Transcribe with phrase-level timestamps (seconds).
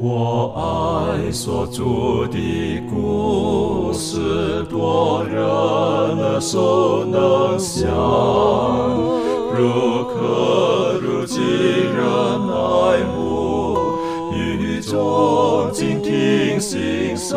[0.00, 7.90] 我爱所住的故事，多人耳熟能详，
[9.56, 11.98] 如可如己人
[12.48, 13.76] 爱慕，
[14.32, 17.36] 语中静听欣赏，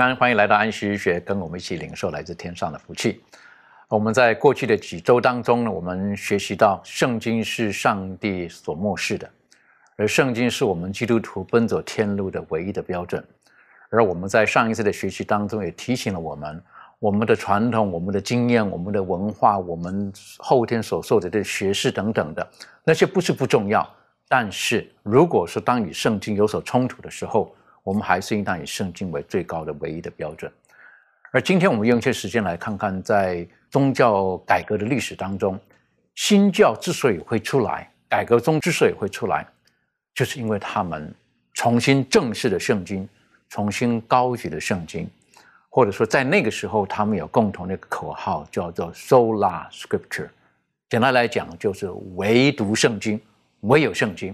[0.00, 3.20] 安，欢迎来到安息日学，跟我们一起领受来自天上的福气。
[3.86, 9.28] 我们在过去的几周当中呢，我们学习到圣经是上帝所漠视的，
[9.96, 13.22] 而圣经是我们基督徒奔走天路的唯一的标准。
[13.90, 16.62] 而我们在上一次的学习当中也提醒了我们，
[16.98, 22.48] 我们的传统、我们的经验、我们的文化、我们后天所受的这学识等等的
[22.84, 23.86] 那些不是不重要，
[24.28, 27.54] 但是如果是当与圣经有所冲突的时候，
[27.90, 30.48] 我们还是应当以圣经为最高的唯一的标准。
[31.32, 35.58] 而今天我们用一些时间来看看，在宗教改革的历史当中，
[36.14, 39.44] 新教之所以会出来，改革中之所以会出来，
[40.14, 41.12] 就是因为他们
[41.52, 43.08] 重新正视了圣经，
[43.48, 45.10] 重新高举了圣经，
[45.68, 50.28] 或者说在那个时候，他们有共同的口号，叫做 “sola scripture”。
[50.88, 53.20] 简单来讲，就是唯独圣经，
[53.62, 54.32] 唯有圣经。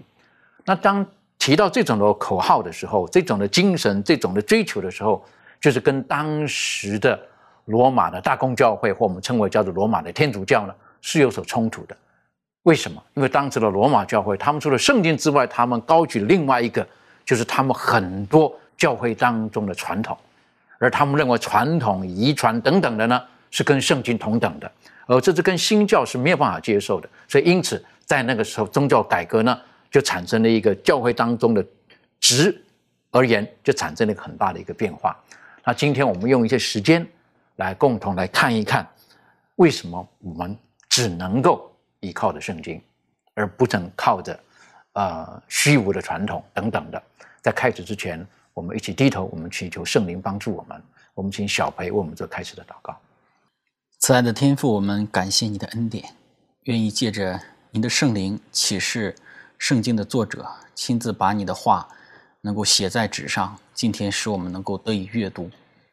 [0.62, 1.06] 那当
[1.38, 5.24] 提到这种的口号的时候，这种的精神，这种的追求的时候，
[5.60, 7.18] 就是跟当时的
[7.66, 11.96] 罗马的大公教会，或我们称为叫做罗马的天主教呢，是有所冲突的。
[12.62, 13.00] 为什么？
[13.14, 16.84] 因为当时的罗马教会，他们除了圣经之外，他们高举另外一个，
[17.24, 20.16] 就是他们很多教会当中的传统，
[20.78, 23.22] 而他们认为传统、遗传等等的呢，
[23.52, 24.68] 是跟圣经同等的，
[25.06, 27.08] 而这是跟新教是没有办法接受的。
[27.28, 29.56] 所以，因此在那个时候，宗教改革呢，
[29.90, 31.64] 就产生了一个教会当中的
[32.20, 32.62] 值
[33.10, 35.16] 而言，就产生了一个很大的一个变化。
[35.64, 37.06] 那今天我们用一些时间
[37.56, 38.86] 来共同来看一看，
[39.56, 40.56] 为什么我们
[40.88, 42.80] 只能够依靠着圣经，
[43.34, 44.38] 而不能靠着
[44.92, 47.02] 呃虚无的传统等等的。
[47.42, 50.82] 在开始之前，我们一起低头，我们祈求圣灵帮助我们。
[51.14, 52.94] 我们请小培为我们做开始的祷告。
[54.00, 56.04] 慈爱的天父，我们感谢你的恩典，
[56.64, 59.14] 愿意借着您的圣灵启示
[59.58, 61.88] 圣经的作者，亲自把你的话
[62.42, 65.50] 能够写在纸上，今天使我们能够得以阅读。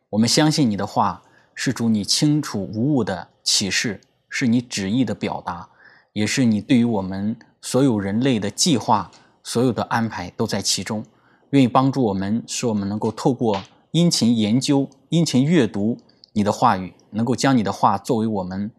[0.10, 1.22] 我们相信你的话
[1.56, 5.70] 是主你清楚无误的启示，是你旨意的表达，
[6.14, 9.10] 也是你对于我们所有人类的计划、
[9.42, 11.04] 所有的安排都在其中。
[11.52, 15.98] 愿意帮助我们，使我们能够透过殷勤研究、殷勤阅读
[16.34, 18.72] 你的话语，能够将你的话作为我们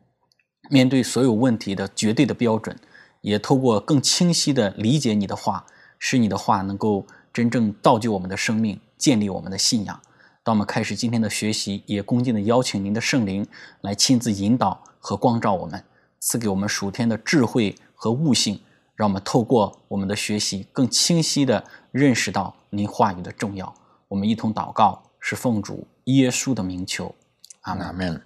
[0.69, 2.77] 面对所有问题的绝对的标准，
[3.25, 5.65] 也透过更清晰的理解你的话，
[5.99, 9.99] 使你的话能够真正造就我们的生命，建立我们的信仰。
[10.43, 13.47] 当我们开始今天的学习，也恭敬的邀请您的圣灵
[13.81, 15.83] 来亲自引导和光照我们，
[16.21, 18.61] 赐给我们属天的智慧和悟性，
[18.95, 23.75] 让我们透过我们的学习，更清晰的认识到您话语的重要。
[24.09, 27.15] 我们一同祷告，是奉主耶稣的名求，
[27.63, 28.21] 阿门。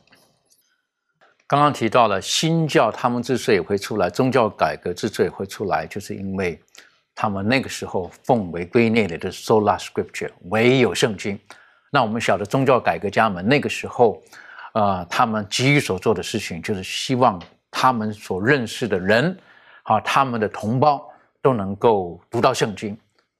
[1.48, 6.60] 刚刚提到了新教，他们之所以会出来，宗教改革之所以会出来，就是因为
[7.14, 11.40] 他们那个时候奉为圭臬的 sola scripture，唯有圣经。
[11.90, 14.22] 那我们晓得宗教改革家们那个时候，
[14.74, 19.34] 呃，他们急于所做的事情，就是希望他们所认识的人，
[19.84, 21.10] 啊，他们的同胞
[21.40, 22.94] 都能够读到圣经。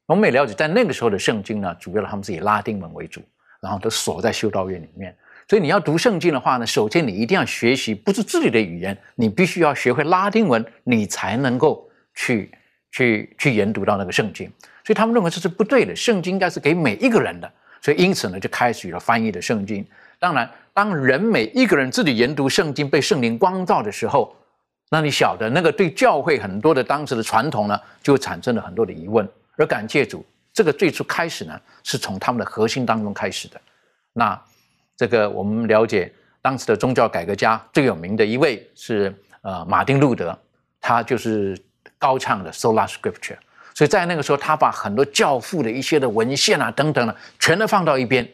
[0.06, 3.20] 我们也了解，在那个时候的圣经呢，主要他们是以拉丁文为主，
[3.60, 5.14] 然后都锁在修道院里面。
[5.48, 12.50] 所以你要读圣经的话呢，首先你一定要学习不是自己的语言，你必须要学会拉丁文，你才能够去
[12.92, 14.46] 去去研读到那个圣经。
[14.84, 17.50] 所以他们认为这是不对的，圣经应该是给每一个人的。
[17.80, 19.86] 所以因此呢，就开始了翻译的圣经。
[20.18, 24.36] 当然，当人每一个人自己研读圣经，被圣灵光照的时候，
[24.90, 29.26] 那你晓得那个对教会很多的当时的传统呢，就产生了很多的疑问。
[29.56, 33.58] 而感谢主，这个最初开始呢，是从他们的核心当中开始的。
[34.12, 34.38] 那
[34.98, 36.12] 这个我们了解，
[36.42, 40.36] 当时的宗教改革家最有名的一位是呃马丁路德，
[40.80, 41.56] 他就是
[41.96, 43.38] 高唱的 sola scripture。
[43.74, 48.28] 所以在那个时候，他把很多教父的一些的文献啊等等的，全都放到一边，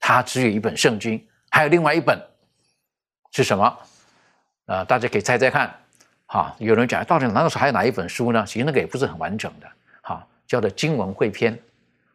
[0.00, 2.20] 他只有一本圣经，还有另外一本
[3.30, 3.78] 是什么？
[4.66, 5.72] 呃，大家可以猜猜看。
[6.26, 8.44] 哈，有人讲到底那个时候还有哪一本书呢？
[8.44, 9.68] 其实那个也不是很完整的。
[10.02, 11.56] 哈，叫做经文汇编。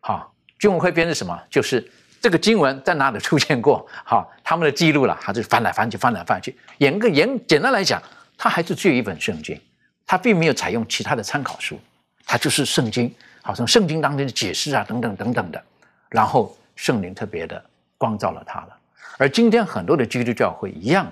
[0.01, 0.29] 哈，
[0.59, 1.41] 经文汇编是什么？
[1.49, 1.89] 就是
[2.21, 3.87] 这个经文在哪里出现过？
[4.05, 6.55] 哈，他们的记录了，他就翻来翻去，翻来翻去。
[6.77, 8.01] 严格严简单来讲，
[8.37, 9.59] 它还是只有一本圣经，
[10.05, 11.79] 它并没有采用其他的参考书，
[12.25, 13.13] 它就是圣经。
[13.41, 15.63] 好像圣经当中的解释啊，等等等等的。
[16.09, 17.63] 然后圣灵特别的
[17.97, 18.77] 光照了他了。
[19.17, 21.11] 而今天很多的基督教会一样的，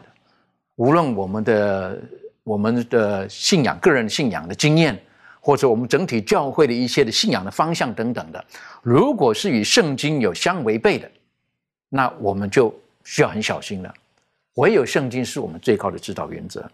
[0.75, 1.99] 无论我们的。
[2.45, 4.95] 我们的信仰、个人信仰的经验，
[5.45, 8.43] 或者我们整体教会的一些的信仰的方向等等的，
[8.81, 11.07] 如果是与圣经有相违背的，
[11.87, 13.93] 那我们就需要很小心了。
[14.55, 16.67] 唯有圣经是我们最高的指导原则。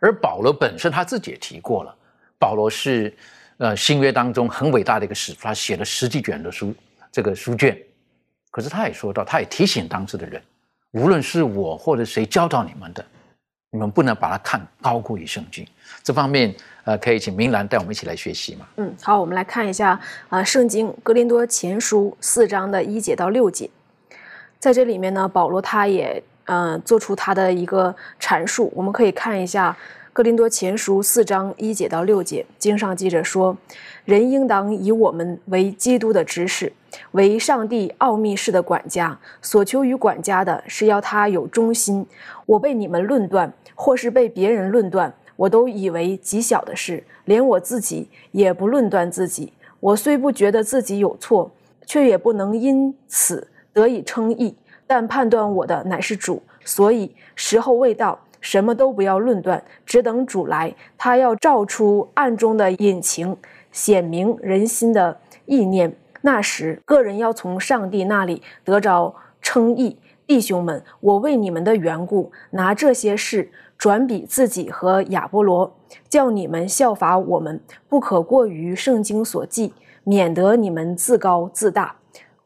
[0.00, 1.96] 而保罗本身他自己也提过了，
[2.36, 3.16] 保罗是
[3.58, 6.74] 呃新约当中很伟大的一个使徒，他写了十几卷的书，
[7.12, 7.80] 这个书卷。
[8.50, 10.42] 可是他也说到，他也提醒当时的人，
[10.90, 13.06] 无论是我或者谁教导你们的。
[13.74, 15.66] 你们不能把它看高过于圣经，
[16.02, 18.66] 这方面呃，可以请明兰带我们一起来学习嘛。
[18.76, 19.98] 嗯，好，我们来看一下
[20.28, 23.70] 啊，《圣经·格林多前书》四章的一节到六节，
[24.58, 28.72] 在这里面呢，保罗他也嗯做出他的一个阐述。
[28.74, 29.70] 我们可以看一下
[30.12, 33.56] 《格林多前书》四章一节到六节，经上记着说
[34.04, 36.72] ：“人应当以我们为基督的指使，
[37.12, 39.16] 为上帝奥秘式的管家。
[39.40, 42.04] 所求于管家的是要他有忠心。
[42.46, 49.52] 我被你们论断。”或是被别人论断，我都以为极小的事，连我自己也不论断自己。
[49.80, 51.50] 我虽不觉得自己有错，
[51.86, 54.54] 却也不能因此得以称义。
[54.86, 60.74] 但判断我的乃是主，所以时候未到，什么都不要论断，只等主来。
[60.98, 63.36] 他要照出暗中的隐情，
[63.70, 65.92] 显明人心的意念。
[66.20, 69.96] 那时，个人要从上帝那里得着称义。
[70.26, 73.50] 弟兄们，我为你们的缘故，拿这些事。
[73.82, 75.74] 转比自己和亚波罗，
[76.08, 79.74] 叫你们效法我们，不可过于圣经所记，
[80.04, 81.96] 免得你们自高自大，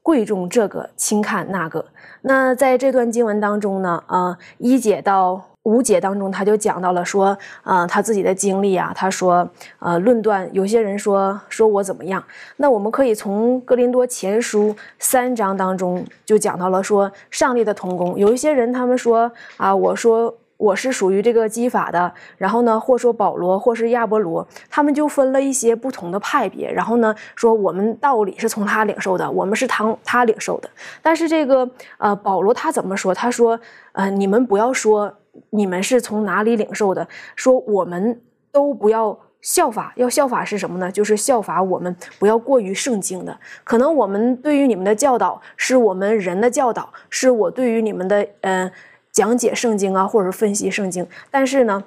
[0.03, 1.85] 贵重这个轻看那个。
[2.23, 9.47] 那在这段经文当中呢，啊，一姐到五姐当中，他就讲到了说，啊，他自己的经历啊，他说，
[9.81, 12.25] 呃，论断有些人说说我怎么样，
[12.57, 20.35] 那我们可以从哥林多前书三章当中就讲到了说，上帝的同工，有一些人他们说啊，我说。
[20.59, 30.71] 我是属于这个基法的，然后呢，或说保罗，或是亚波罗，他们就分了一些不同的派别，然后呢，说我们道理是从他领受的，我们是他他领受的。
[31.03, 31.69] 但是这个
[31.99, 33.13] 呃，保罗他怎么说？
[33.13, 33.61] 他说，
[33.93, 35.13] 呃，你们不要说
[35.51, 40.91] 你们是从哪里领受的，说我们都不要效法，要效法是什么呢？
[40.91, 43.39] 就是效法我们不要过于圣经的。
[43.63, 48.73] 可能我们对于你们的教导是我们人的教导，是我对于你们的嗯。
[49.17, 51.83] 讲解圣经啊，或者是分析圣经，但是呢，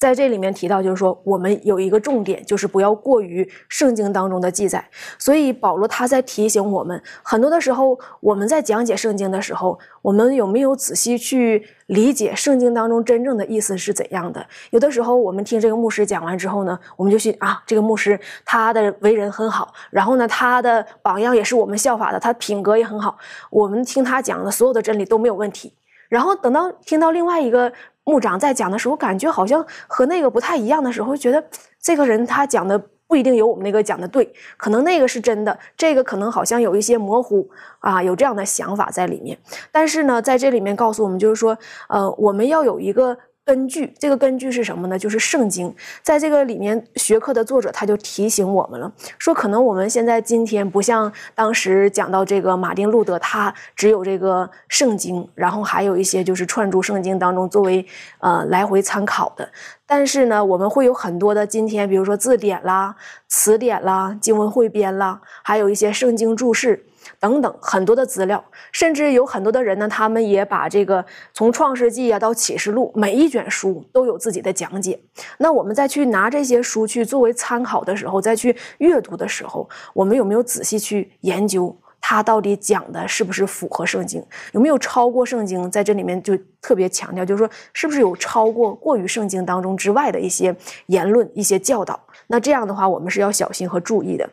[0.00, 4.84] 在这里面提到，就是说我们有一个重点，就是不要过于圣经当中的记载。
[5.20, 14.44] 所以保罗他在提醒我们，很多的时候我们在讲解圣经的时候，我们有没有仔细去理解圣经当中真正的意思是怎样的？
[14.70, 23.16] 有的时候我们听这个牧师讲完之后呢，我们就去啊，这个牧师他的为人很好，然后呢，他的榜样也是我们效法的，他品格也很好，
[23.48, 25.72] 我们听他讲的所有的真理都没有问题。
[26.12, 27.72] 然后等到听到另外一个
[28.04, 31.42] 牧长在讲的时候，感觉好像和那个不太一样的时候，觉得
[31.80, 32.78] 这个人他讲的
[33.08, 39.38] 不一定有我们那个讲的对，可能那个是真的，这个可能好像有一些模糊啊，有这样的想法在里面。
[39.70, 41.56] 但是呢，在这里面告诉我们，就是说，
[41.88, 43.16] 呃，我们要有一个。
[43.44, 44.96] 根据这个根据是什么呢？
[44.96, 57.84] 就是圣经，在这个里面学科的作者他就提醒我们了，说可能我们现在今天不像当时讲到这个马丁路德，他只有这个圣经，然后还有一些就是串注圣经当中作为
[58.20, 59.50] 呃来回参考的。
[59.86, 62.94] 但是呢，我们会有很多的今天，比如说字典啦、
[63.28, 66.86] 词典啦、经文汇编啦，还有一些圣经注释。
[67.18, 74.98] 等等很多的资料，甚至有很多的人呢，他们也把这个从创世纪啊到启示录每一卷书都有自己的讲解。
[75.38, 84.24] 那我们再去拿这些书去作为参考的时候，再去阅读的时候，我们有没有仔细去研究它到底讲的是不是符合圣经？
[84.52, 85.70] 有没有超过圣经？
[85.70, 90.54] 在这里面就特别强调，就是说是不是有超过过于圣经当中之外的一些
[90.86, 91.98] 言论、一些教导？
[92.26, 94.28] 那这样的话，我们是要小心和注意的。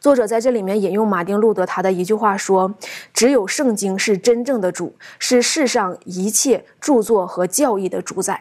[0.00, 2.74] 作者在这里面引用马丁·路德他的一句话说
[3.12, 8.40] ：“只有圣经是真正的主，是世上一切著作和教义的主宰。”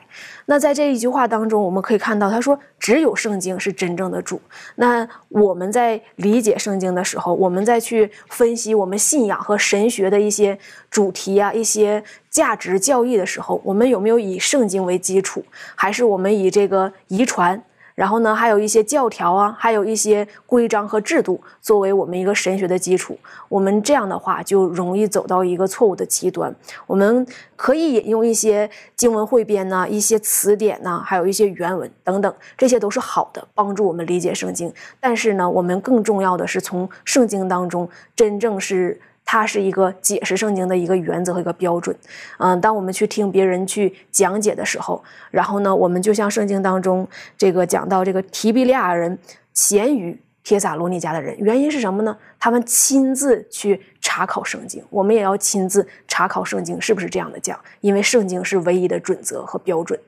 [0.49, 4.39] 那在这一句话当中，我们可以看到，他说：“只有圣经是真正的主。”
[4.75, 10.57] 那我们在理解圣经的时候，我们再去分析我们信仰和神学的一些
[10.89, 15.43] 主题啊、一些价值教义的时候，我们有没有以圣经为基础，
[15.75, 17.61] 还是我们以这个遗传？
[17.97, 23.17] 然后呢，还有一些教条啊，还有一些规章和制度，作为我们一个神学的基础。
[23.49, 26.55] 我们这样的话，就容易走到一个错误的极端。
[26.85, 27.25] 我们
[27.55, 34.71] 可以引用一些经文汇编呐，一些词典呐，还有一些原文等等，这些都是好的，帮助我们理解圣经。
[34.99, 39.01] 但是呢，我们更重要的是从圣经当中真正是。
[39.29, 41.93] 它是一个解释圣经的一个原则和一个标准，
[42.39, 47.05] 嗯，当我们去听别人去讲解的时候，然后呢，我们就像圣经当中
[47.37, 49.19] 这个讲到这个提比利亚人
[49.53, 52.17] 咸于帖撒罗尼迦的人，原因是什么呢？
[52.39, 57.59] 他们亲自去查考圣经，我们也要亲自查考圣经，是不是这样的讲？
[57.81, 59.99] 因为圣经是唯一的准则和标准。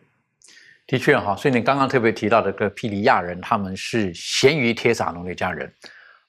[0.87, 5.69] 的确哈，所以你刚刚特别提到的个皮利亚人，他们是咸于帖撒罗尼迦人，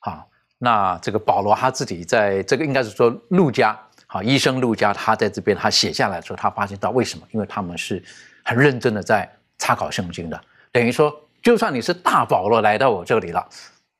[0.00, 0.26] 啊。
[0.62, 3.74] 那这个保罗他自己在这个应该是说路加，
[4.06, 7.26] 好医生路加，他在这边他写下来说，他发现到为什么？
[7.30, 8.02] 因为他们是
[8.44, 9.26] 很认真的在
[9.56, 10.38] 查考圣经的，
[10.70, 11.10] 等于说，
[11.42, 13.48] 就算你是大保罗来到我这里了，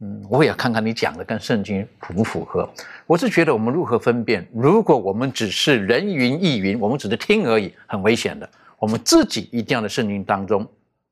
[0.01, 2.69] 嗯，我也要看看你讲的跟圣经符不符合。
[3.07, 4.47] 我是觉得我们如何分辨？
[4.55, 8.47] 如果我们只是人云亦云，我们只是听而已，很危险的。
[8.79, 10.71] 我们自己一定要在圣经当中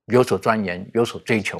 [0.09, 1.59] 有所钻研，有所追求，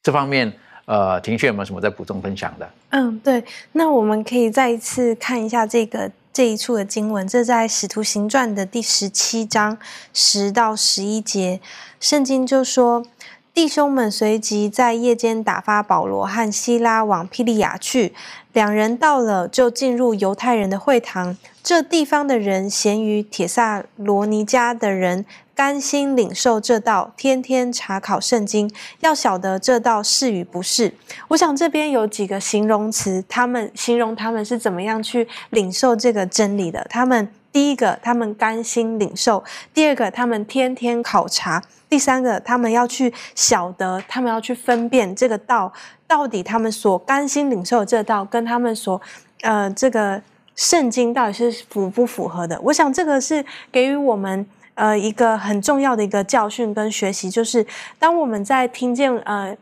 [0.00, 0.52] 这方面。
[0.90, 2.68] 呃，庭旭有没有什么在补充分享的？
[2.90, 9.78] 嗯，对，那我们可以再一次看一下这个这一处的经文，这在《使徒行传》的第十七章
[10.12, 11.60] 十到十一节，
[12.00, 13.06] 圣经就说。
[13.52, 18.14] 弟兄们随即在夜间打发保罗和希拉往庇利亚去。
[18.52, 21.36] 两人到了，就进入犹太人的会堂。
[21.60, 25.26] 这地方的人咸于铁萨罗尼迦的人，
[25.60, 30.90] 甘心领受这道，天天查考圣经，要晓得这道是与不是。
[31.28, 36.82] 我想这边有几个形容词，他们形容他们是怎么样去领受这个真理的。
[36.88, 41.62] 他们第一个，他们甘心领受；第二个，他们天天考察。
[41.90, 45.70] 第三个，他们要去晓得，他们要去分辨这个道
[46.06, 48.98] 到底他们所甘心领受的这道，跟他们所
[49.42, 50.22] 呃这个
[50.56, 52.58] 圣经到底是符不符合的。
[52.62, 57.66] 我想这个是给予我们呃一个很重要的一个教训跟学习，就是
[57.98, 59.56] 当我们在听见呃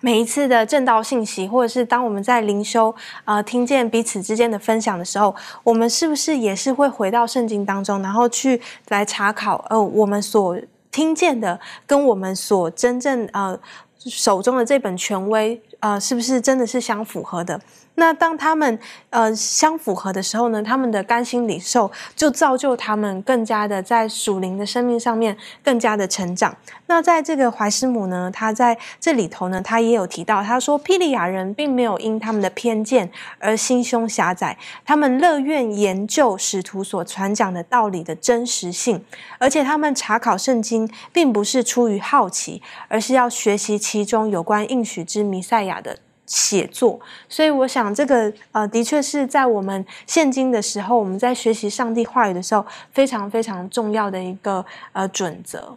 [0.00, 10.58] 每一次的正道信息，或者是当我们在灵修呃听见彼此之间的分享的时候，我们是不是也是会回到圣经当中，然后去来查考呃我们所。
[10.92, 13.58] 听见的跟我们所真正呃
[13.98, 17.60] 手中的这本权威呃是不是真的是相符合的？
[17.96, 18.78] 那当他们
[19.10, 26.56] 呃相符合的时候呢，他们的甘心领受就造就他们更加的在属灵的生命上面更加的成长。
[26.86, 39.04] 那在这个怀师母呢，他在这里头呢，他也有提到，他说霹雳亚人并没有因他们的偏见而心胸狭窄，他们乐愿研究使徒所传讲的道理的真实性，
[39.38, 45.98] 而且他们查考圣经并不是出于好奇，而是要学习其中有关应许之弥赛亚的。
[46.26, 55.76] 写作，所以我想这个呃，的确是在我们现今的时候，我们在学习上帝话语的时候，非常非常重要的一个呃准则。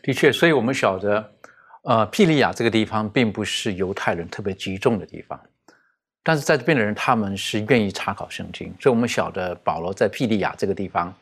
[0.00, 1.32] 的确，所以我们晓得，
[1.82, 5.38] 呃，庇利亚这个地方并不是犹太人特别集中的地方，
[6.22, 11.12] 但是在这边的人他们是愿意查考圣经，所以我们晓得保罗在庇利亚这个地方，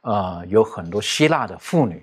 [0.00, 2.02] 呃，有很多希腊的妇女，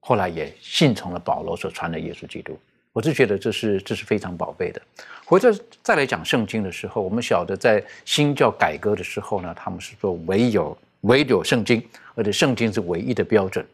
[0.00, 2.58] 后来也信从了保罗所传的耶稣基督。
[2.94, 4.80] 我就觉得这是这是非常宝贝的。
[5.24, 5.48] 回头
[5.82, 11.82] 再来讲圣经的时候，我们晓得在新教改革的时候呢，他们是说唯有唯有圣经，
[12.14, 13.64] 而且圣经是唯一的标准。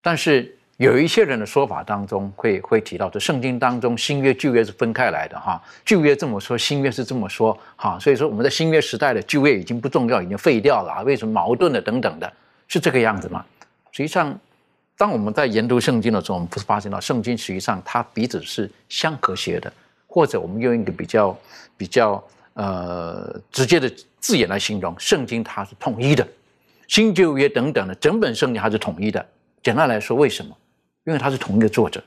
[0.00, 11.02] 但是有一些人的说法当中会会提到，这圣经当中新约旧约是分开来的哈，旧约这么说，新约是这么说哈，所以说我们在新约时代的旧约已经不重要，已经废掉了？
[11.04, 12.32] 为什么矛盾的等等的，
[12.68, 13.44] 是这个样子吗？
[13.90, 14.38] 实际上。
[14.96, 19.72] 当我们在研读圣经的时候，我们不是发现到圣经实际上它彼此是相和谐的，
[20.14, 21.36] 或者我们用一个比较
[21.76, 26.24] 比较呃直接的字眼来形容，圣经它是统一的，
[26.86, 29.26] 新旧约等等的整本圣经它是统一的。
[29.60, 30.56] 简单来说，为什么？
[31.04, 32.00] 因为它是同一个作者，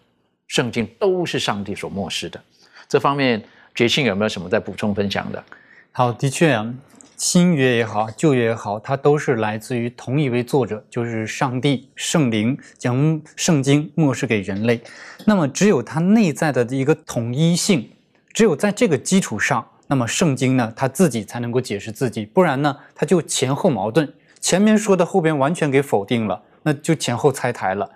[0.47, 2.41] 圣经都是上帝所漠视的。
[2.87, 3.43] 这方面，
[3.75, 5.43] 杰信有没有什么在补充分享的？
[5.91, 6.73] 好，的确啊。
[7.17, 14.79] 新约也好，旧约也好，它都是来自于同一位作者，就是上帝圣灵将圣经漠视给人类。
[15.25, 17.89] 那么，只有它内在的一个统一性，
[18.37, 27.89] 只有在这个基础上，那么圣经呢，它自己才能够解释自己，不然呢，它就前后矛盾，前面说的后边完全给否定了，那就前后拆台了。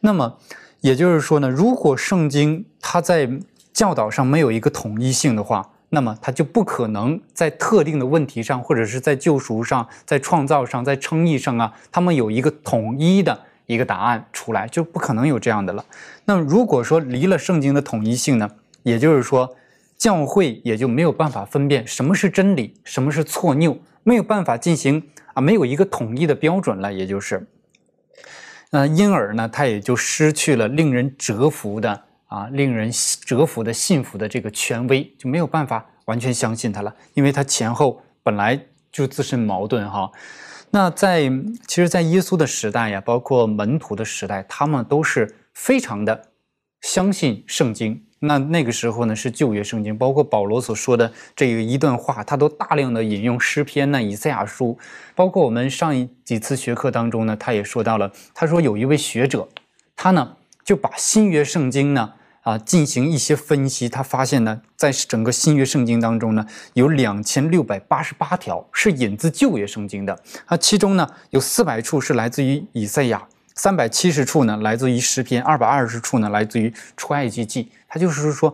[0.00, 0.36] 那么
[0.82, 3.26] 也就是说呢，如果圣经它在
[3.72, 15.82] 教导上没有一个统一性的话，那么它就不可能在特定的问题上，或者是在救赎上、在创造上、在称义上啊，他们有一个统一的一个答案出来，就不可能有这样的了。
[16.26, 18.50] 那么如果说离了圣经的统一性呢，
[18.82, 19.56] 也就是说，
[19.96, 25.02] 教会也就没有办法分辨什么是真理，什么是错谬，没有办法进行
[25.34, 27.46] 啊，没有一个统一的标准了，也就是，
[28.70, 32.04] 那因而呢，他也就失去了令人折服的。
[32.28, 32.90] 啊，令人
[33.24, 38.60] 折服的幸福的这个权威就没有办法完全相信他了，因为他前后本来
[38.90, 40.10] 就自身矛盾哈。
[40.72, 41.30] 那在
[41.68, 46.20] 其实，在耶稣的时代呀，包括门徒的时代，他们都是非常的
[46.80, 48.04] 相信圣经。
[48.20, 54.78] 那那个时候呢，是旧约圣经，包括保罗所说的这个一段话，他都大量的引用诗篇呢、以赛亚书，
[55.14, 59.48] 包括我们上一几次学课当中呢，他也说到了，他说有一位学者，
[59.94, 60.36] 他呢。
[60.66, 73.22] 就把新约圣经呢啊进行一些分析，他发现呢，在整个新约圣经当中呢，有两千六百八十八条是引自旧约圣经的，啊，其中呢有四百处是来自于以赛亚，
[73.56, 77.68] 三百七十处呢来自于诗篇，二百二十处呢来自于出埃及记。
[77.88, 78.52] 他就是说，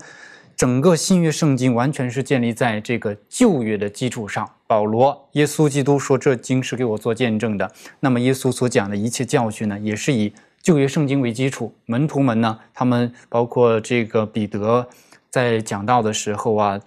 [0.56, 4.48] 整个新约圣经完全是建立在这个旧约的基础上。
[4.66, 10.32] 保罗、耶稣基督说这经是给我做见证的，那么耶稣所讲的一切教训呢，也是以。
[10.62, 14.88] 旧约圣经为基础，门徒们呢，他们包括这个彼得
[15.28, 16.80] 在讲道的时候啊，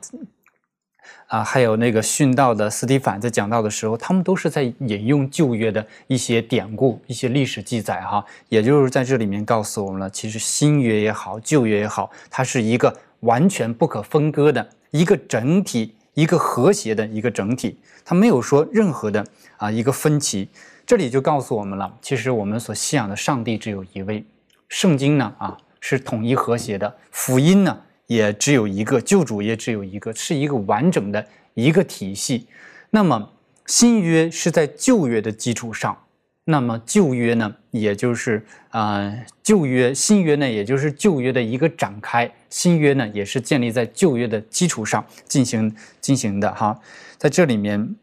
[1.27, 8.24] 啊，还有那个殉道的斯蒂凡在讲到的时候，他们都是在引用旧约的一些典故、一些历史记载哈。
[8.50, 19.25] 也就是在这里面告诉我们了，其实新约也好，旧约也好，它是一个完全不可分割的一个整体，一个和谐的一个整体，它没有说任何的
[19.57, 20.47] 啊一个分歧。
[20.85, 24.24] 这里就告诉我们了，其实我们所信仰的上帝只有一位，
[24.69, 27.75] 圣经呢啊是统一和谐的，福音呢
[28.07, 32.47] 也只有一个，救主也只有一个，是一个完整的一个体系。
[32.91, 33.32] 那么
[33.65, 35.97] 新约是在旧约的基础上，
[36.45, 46.80] 那么旧约呢，也就是啊旧约，新约呢也就是旧约的一个展开，新约呢也是建立在旧约的基础上进行进行的哈，
[47.17, 47.95] 在这里面。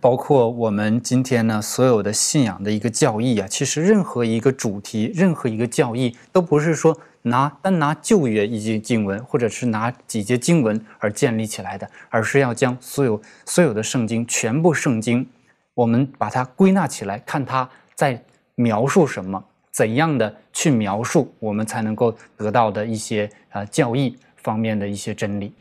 [0.00, 15.26] 包括我们今天呢，所有的信仰的一个教义啊，其实任何一个主题，任何一个教义，都不是说拿单拿旧约一节经文，或者是拿几节经文而建立起来的，而是要将所有所有的圣经，全部圣经，
[15.74, 18.22] 我们把它归纳起来，看它在
[18.54, 25.52] 描述什么，怎样的去描述，我们才能够得到的一些啊教义方面的一些真理。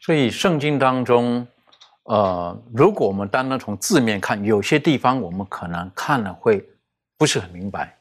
[0.00, 1.46] 所以圣经当中。
[2.08, 6.66] 呃，如果我们单单从字面看，有些地方我们可能看了会
[7.18, 7.94] 不是很明白，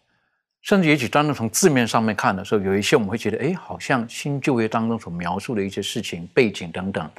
[0.62, 7.10] 甚至也许单单从字面上面看的时候，有一些我们会觉得，哎，好像新旧约当中所描述的一些事情、背景等等，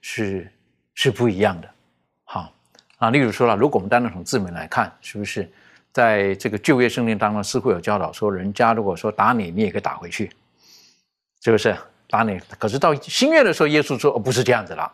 [0.00, 0.48] 是
[0.94, 1.68] 是不一样的。
[2.22, 2.52] 好
[2.98, 5.50] 啊，例如说了，如果我们单单从字面来看，是不是
[5.90, 10.30] 在这个旧约圣经当中似乎有教导说，人家如果说打你，你也可以打回去，
[11.42, 11.76] 是不是
[12.08, 12.38] 打你？
[12.56, 14.92] 可是到新约的时候，耶稣说，哦，不是这样子了。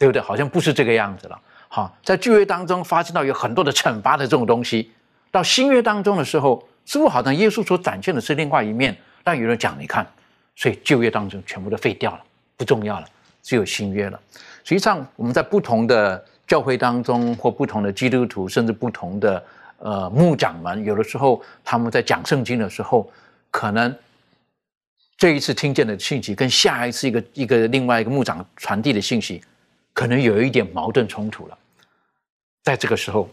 [0.00, 0.22] 对不对？
[0.22, 1.38] 好像不是这个样子了。
[1.68, 4.90] 好，在旧约当中发现到有很多的惩罚的这种东西，
[5.30, 8.96] 到新约当中的时候，似乎好像耶稣所展现的是另外一面。
[9.22, 10.06] 但有人讲，你看，
[10.56, 12.20] 所以旧约当中全部都废掉了，
[12.56, 13.06] 不重要了，
[13.42, 14.18] 只有新约了。
[14.64, 19.44] 实际上，我们在不同的教会当中，或不同的基督徒，甚至不同的
[19.80, 23.12] 呃牧长们，有的时候他们在讲圣经的时候，
[23.50, 23.94] 可能。
[25.18, 29.38] 这一次听见的信息跟下一次一个一个另外一个牧长传递的信息。
[29.92, 31.58] 可能有一点矛盾冲突了，
[32.62, 33.28] 在这个时候，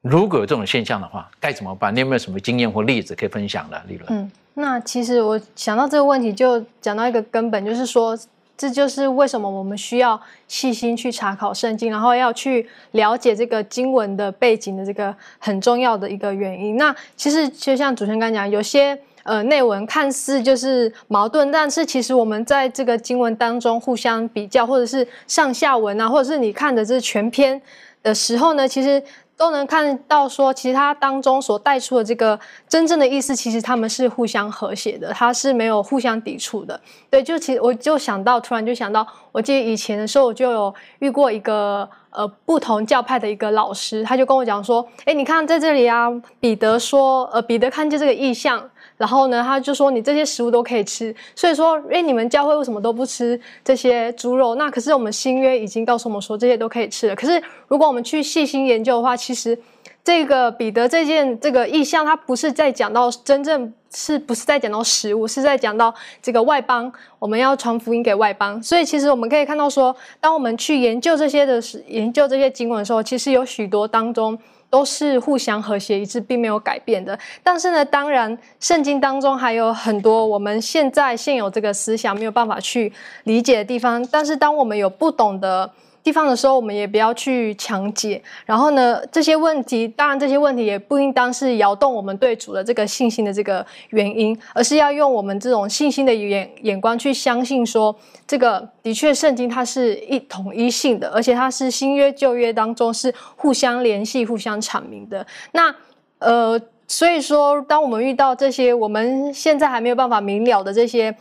[0.00, 1.94] 如果有这种现象的话，该怎么办？
[1.94, 3.80] 你有没有什么经验或例子可以分享的？
[3.86, 8.18] 李伦，嗯，那其实我想到这个问题，就讲到一个根本，就是说，
[8.56, 16.76] 这就是为什么我们需要细心去查考圣经，然后要去了解这个经文的背景的这个很重要的一个原因。
[16.76, 18.98] 那其实就像主持人刚讲，有些。
[19.22, 27.60] 呃，内文看似就是矛盾，但是其实我们在这个经文当中互相比较，或者是上下文啊，或者是你看的这全篇
[28.02, 29.02] 的时候呢，其实
[29.36, 36.78] 都能看到说，其实它当中所带出的这个真正的意思，其实他们是互相和谐的，它是没有互相抵触的。
[37.08, 48.62] 对，就其实我就想到，突然就想到，我记得以前的时候，我就有遇过一个呃不同教派的一个老师，他就跟我讲说，哎，你看在这里啊，彼得说，呃，彼得看见这个意象，
[49.00, 54.54] 然后呢，他就说你这些食物都可以吃，所以说，哎，你们教会为什么都不吃这些猪肉？
[54.56, 57.16] 那可是我们新约已经告诉我们说这些都可以吃了。
[57.16, 59.58] 可是如果我们去细心研究的话，其实。
[60.02, 68.60] 这个彼得这件这个意象，他不是在讲到真正是不是在讲到食物，是在讲到这个外邦，我们要传福音给外邦。
[68.62, 74.36] 所以其实我们可以看到说，当我们去研究这些的，研究这些经文的时候，其实有许多当中
[74.70, 77.18] 都是互相和谐一致，并没有改变的。
[77.42, 82.90] 但是呢，当然圣经当中还有很多我们现在现有这个思想没有办法去
[83.24, 84.02] 理解的地方。
[84.10, 85.70] 但是当我们有不懂的。
[86.02, 88.22] 地方的时候，我们也不要去强解。
[88.46, 97.94] 然后呢，这些问题，当然这些问题也不应当是摇动我们对主的这个信心的这个原因，而是要用我们这种信心的眼眼光去相信，说
[98.26, 105.26] 这个的确圣经它是一统一性的，而且它是新约旧约当中是互相联系、互相阐明的。
[105.52, 105.74] 那
[106.18, 106.58] 呃，
[106.88, 111.14] 所以说，当我们遇到这些我们现在还没有办法明了的这些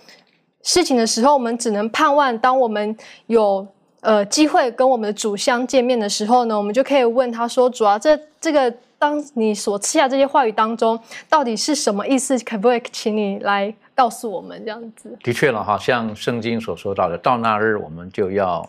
[0.63, 2.96] 事情的时候，我们只能盼望，当我们
[3.28, 3.68] 有。
[4.02, 12.38] 呃，机会跟我们的主相见面的时候呢，我们就可以问他说：“主啊，这这个当你所赐下这些话语当中，到底是什么意思？
[12.40, 18.68] 可不可以请你来告诉我们？”这样子的确了哈，像圣经所说到的，到那日我们就要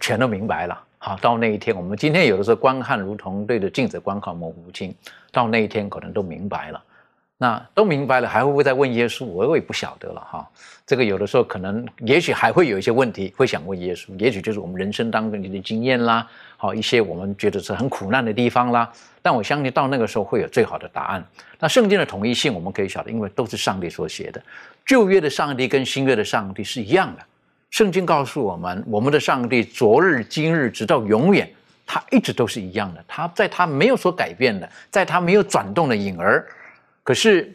[0.00, 0.78] 全都明白了。
[0.98, 4.94] 好，到那一天，我们今天有的时候观看如同对着镜子观看模糊不清，
[5.32, 6.82] 到那一天可能都明白了。
[7.40, 9.24] 那都明白了，还会不会再问耶稣？
[9.24, 10.44] 我也不晓得了哈。
[10.84, 14.08] 这个有的时候可能，也许还会有一些问题会想问耶稣。
[14.18, 18.90] 也许就是我们人生当中的经验啦，好一些我们觉得是很苦难的地方啦。
[19.22, 21.24] 但我相信到那个时候会有最好的答案。
[21.60, 24.42] 那圣经的统一性我们可以晓得，因为都是上帝所写的。
[24.84, 27.22] 旧约的上帝跟新约的上帝是一样的。
[27.70, 31.48] 圣经告诉我们，我们的上帝昨日、今日直到永远，
[31.86, 33.04] 他一直都是一样的。
[33.06, 36.44] 他在他没有所改变的，在他没有转动的影儿。
[37.08, 37.50] 可是，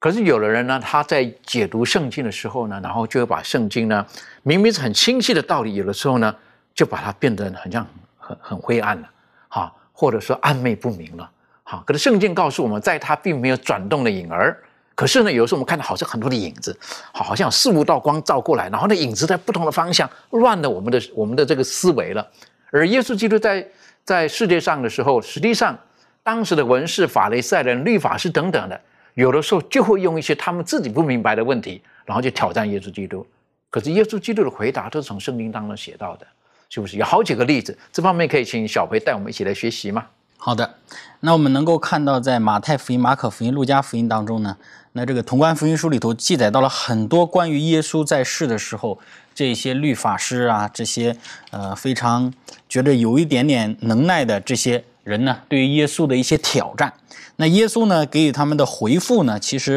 [0.00, 4.04] 可是有的人呢，他在解读圣经的时候呢，然后就会把圣经呢，
[4.42, 6.34] 明明是很清晰的道理，有的时候呢，
[6.74, 7.86] 就把它变得很像
[8.18, 9.08] 很很灰暗了，
[9.46, 11.30] 哈，或者说暧昧不明了，
[11.62, 11.84] 哈。
[11.86, 14.60] 可是圣经告诉我们，在它并没有转动的影儿，
[14.96, 16.76] 可是呢，有时候我们看到好像很多的影子，
[17.12, 22.28] 好，好像有四五道光照过来，然后那影子在不同的方向，乱了我们的我们的这个思维了。
[22.72, 23.64] 而耶稣基督在
[24.02, 25.78] 在世界上的时候，实际上。
[26.24, 28.80] 当时的文士、法雷赛人、律法师等等的，
[29.12, 33.24] 有的时候就会用一些他们自己不明白的问题，然后就挑战耶稣基督。
[33.68, 36.26] 可是耶稣基督的回答都是从圣经当中写到的，
[36.70, 36.96] 是不是？
[36.96, 40.06] 有好几个例子，这方面可以请小培带我们一起来学习吗？
[40.38, 40.76] 好的，
[41.20, 44.56] 那我们能够看到，在马太福音、马可福音、路加福音当中呢，
[44.92, 48.98] 那这个同关福音书里头记载到了很多关于耶稣在世的时候，
[49.34, 51.14] 这些律法师啊，这些
[51.50, 52.32] 呃非常
[52.66, 54.82] 觉得有一点点能耐的这些。
[55.04, 56.92] 人呢，对于耶稣的一些挑战，
[57.36, 59.74] 那耶稣呢给予他们的回复呢，其实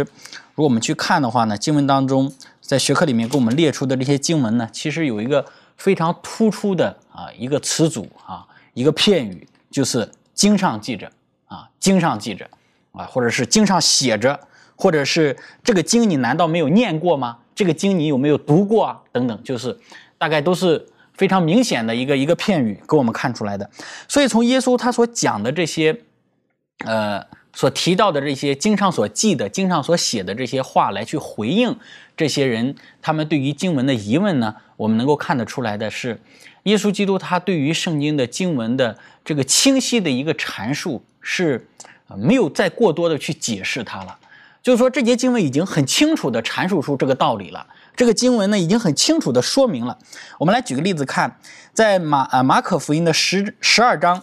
[0.55, 11.11] 如果我们去看的话呢，经文当中在学科里面给我们列出的这些经文呢，其实有一个非常突出的啊一个词组啊一个片语，就是经上记着
[11.47, 12.49] 啊经上记着
[12.93, 14.39] 啊，或者是经上写着，
[14.77, 17.37] 或者是这个经你难道没有念过吗？
[17.53, 19.01] 这个经你有没有读过啊？
[19.11, 19.77] 等等，就是
[20.17, 20.87] 大概都是。
[21.17, 23.69] 非常明显的一个一个片语，给我们看出来的。
[24.07, 26.01] 所以从耶稣他所讲的这些，
[26.85, 31.75] 呃，所提到的这些经上所记的、经上所写的这些话来去回应
[32.15, 36.21] 这些人他们对于经文的疑问呢，我们能够看得出来的是，
[36.63, 41.67] 耶稣基督他对于圣经的经文的这个清晰的一个阐述是，
[42.15, 44.19] 没有再过多的去解释它了。
[44.61, 47.65] 就是说，这节经文已经很清楚的阐述出这个道理了。
[47.97, 49.97] 这个经文呢，已经很清楚的说明了。
[50.37, 51.39] 我们来举个例子看，
[51.73, 54.21] 在马呃马可福音的十十二章，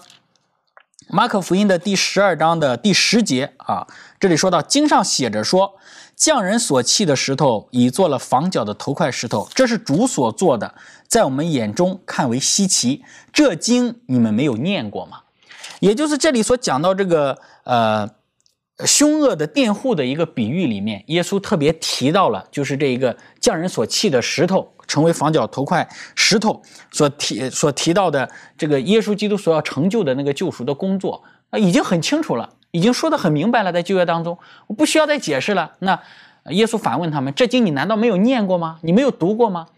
[1.08, 3.88] 马可福音的第十二章的第十节啊，
[4.20, 5.74] 这里说到经上写着说，
[6.14, 10.72] 匠人所砌的石头已做了房角的头块石头，这是主所做的，
[11.08, 13.02] 在我们眼中看为稀奇。
[13.32, 15.22] 这经你们没有念过吗？
[15.80, 18.08] 也就是这里所讲到这个呃。
[18.84, 26.60] 凶恶的佃户的一个比喻里面，耶稣特别提到了，就是这一个匠人所砌的石头成为房角头块石头
[26.90, 35.74] 所提所提到的这个耶稣基督所要成就的那个救赎的工作啊，已经很清楚了，已经说得很明白了，在旧约当中，我不需要再解释了。
[35.78, 36.00] 那
[36.50, 38.78] 耶稣反问他们：这经你难道没有念过吗？
[38.82, 39.68] 你没有读过吗？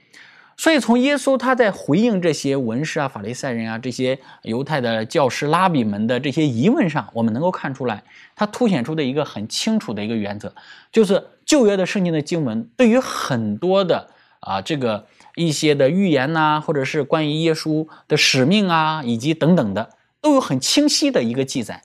[0.58, 8.02] 所以，从耶稣他在回应这些文士啊、法利赛人啊这些犹太的教师拉比们的这些疑问上，我们能够看出来，
[8.34, 10.54] 他凸显出的一个很清楚的一个原则，
[10.90, 14.08] 就是旧约的圣经的经文对于很多的
[14.40, 19.90] 啊这个一些的预言呐、或者是关于耶稣的使命啊，以及等等的，
[20.22, 21.82] 都有很清晰的一个记载，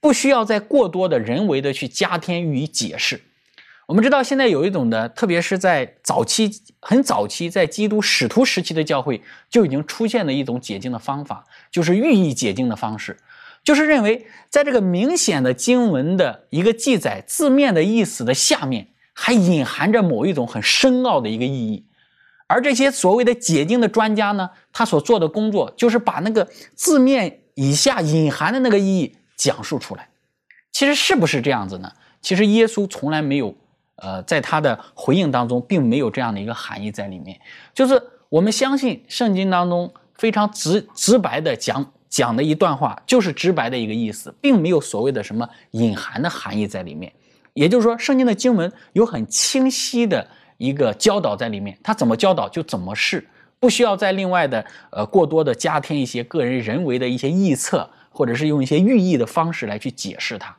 [0.00, 3.20] 不需要再过多的人为的去加添予以解释。
[3.86, 13.18] 我们知道现在有一种的，特别是在早期很早期，在基督使徒时期的教会就已经出现了一种解经的方法，就是寓意解经的方式，
[13.62, 21.84] 就是认为在这个明显的经文的一个记载字面的意思的下面，还隐含着某一种很深奥的一个意义。
[22.46, 30.08] 而这些所谓的解经的专家呢，他所做的工作就是把那个字面以下隐含的那个意义讲述出来。
[30.72, 31.92] 其实是不是这样子呢？
[32.22, 33.54] 其实耶稣从来没有。
[33.96, 37.40] 呃，在他的回应当中，并没有这样的一个含义在里面。
[37.72, 47.12] 就是我们相信圣经当中非常直直白的讲讲的一段话，就是直白的一个意思，并没有所谓的什么隐含的含义在里面。
[47.52, 50.26] 也就是说，圣经的经文有很清晰的
[50.58, 53.24] 一个教导在里面，他怎么教导就怎么是，
[53.60, 60.56] 不需要再另外的呃过多的加添一些个人人为的一些臆测，或者是用一些寓意的方式来去解释它。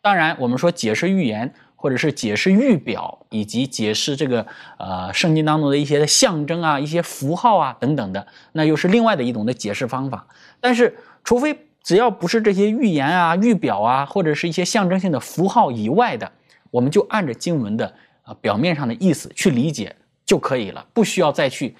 [0.00, 1.52] 当然，我们说解释预言。
[1.80, 4.44] 或者是解释预表，以及解释这个
[4.78, 10.26] 呃圣经当中的一些象征啊、一些符号啊等等的，那又是另外的一种的解释方法。
[10.58, 16.32] 但是，除非只要不是这些预言啊、预表啊，或者是一些象征性的符号以外的，
[16.72, 19.94] 我们就按着经文的啊表面上的意思去理解
[20.26, 21.76] 就可以了，不需要再去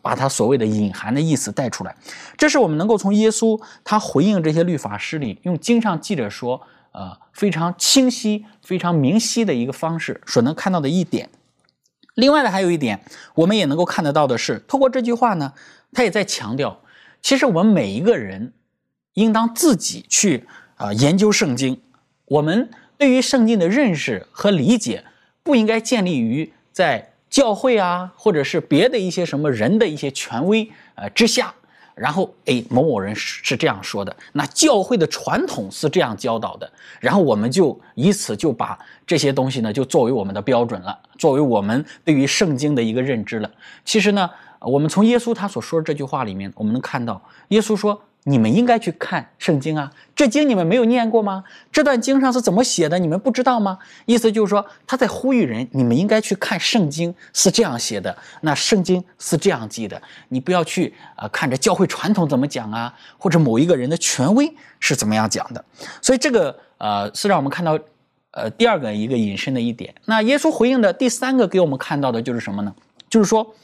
[0.00, 1.94] 把它所谓的隐含的意思带出来。
[2.38, 6.58] 这是我们能够从耶稣他回应这些律法师里用经上记着说。
[6.92, 11.28] 呃，非常清晰、非常明晰的一个方式所能看到的一点。
[12.14, 13.02] 另外呢，还有一点，
[13.34, 15.54] 我们也能够看得到的是，透过这句话呢，
[15.92, 16.80] 他也在强调，
[17.22, 18.52] 其实我们每一个人
[19.14, 21.80] 应当自己去啊研究圣经。
[22.26, 25.04] 我们对于圣经的认识和理解，
[25.42, 31.54] 不应该建立于在教会啊，或者是别的一些什么人的一些权威呃之下。
[31.94, 43.50] 然后，哎，某某人是是这样说的，那教会的传统是这样教导的，然后我们就以此就把这些东西呢，就作为我们的标准了，作为我们对于圣经的一个认知了。
[43.84, 48.00] 其实呢，我们从耶稣他所说这句话里面，我们能看到，耶稣说。
[48.24, 51.42] 你们应该去看圣经啊，这经你们没有念过吗？
[51.72, 52.96] 这段经上是怎么写的？
[52.96, 53.76] 你们不知道吗？
[54.06, 58.16] 意思就是说，他在呼吁人，你们应该去看圣经，是这样写的。
[58.42, 65.64] 那圣经是这样记的，你不要去啊，看着教会传统怎么讲啊，或者某一个人的权威是怎么样讲的。
[66.00, 67.76] 所以这个呃，是让我们看到
[68.30, 69.92] 呃第二个一个引申的一点。
[70.04, 72.72] 那耶稣回应的第三个给我们看到的就是什么呢？
[73.10, 73.54] 就是说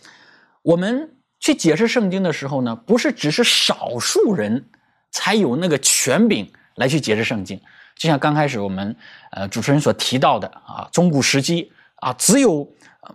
[0.62, 1.10] 我们。
[1.40, 4.66] 去解释圣经的时候呢，不是只是少数人
[5.10, 7.60] 才有那个权柄来去解释圣经。
[7.96, 8.94] 就像刚开始我们
[9.30, 12.68] 呃主持人所提到的啊，中古时期啊，只有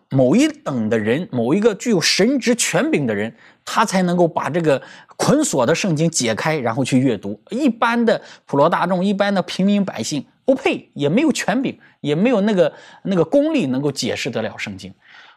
[0.09, 3.33] 某一等的人，某一个具有神职权柄的人，
[3.63, 4.81] 他才能够把这个
[5.15, 7.39] 捆锁的圣经解开，然后去阅读。
[7.49, 14.93] 一般的普罗大众，一般的平民百姓不配，也没有权柄，也没有那个那个功力能够解释得了圣经。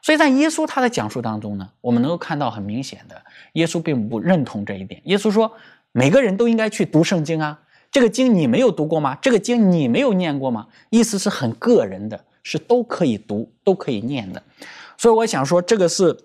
[0.07, 3.21] 所以在耶稣他的讲述当中呢，我们能够看到很明显的，
[3.55, 5.03] 耶稣并不认同这一点。
[5.07, 5.51] 耶稣说，
[5.90, 7.59] 每个人都应该去读圣经啊，
[7.90, 9.19] 这个经你没有读过吗？
[9.21, 10.69] 这个经你没有念过吗？
[10.90, 14.40] 意思是很个人的，是都可以读、都可以念的。
[14.97, 16.16] 所以我想说，这个是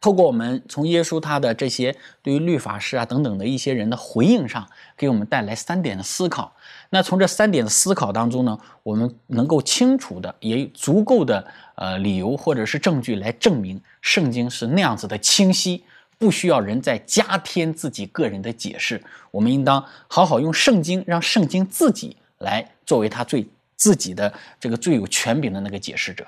[0.00, 6.52] 透过我们从耶稣他的这些对于律法师啊等等的一些人的回应上，给我们带来三点的思考。
[6.90, 11.46] 那从这三点的思考当中呢，我们能够清楚的，也足够的
[11.78, 15.84] 呃理由或者是证据来证明圣经是那样子的清晰，
[16.18, 19.00] 不需要人再加添自己个人的解释。
[19.30, 26.26] 我们应当好好用圣经，让圣经自己来作为他最自己的这个最有权柄的那个解释者。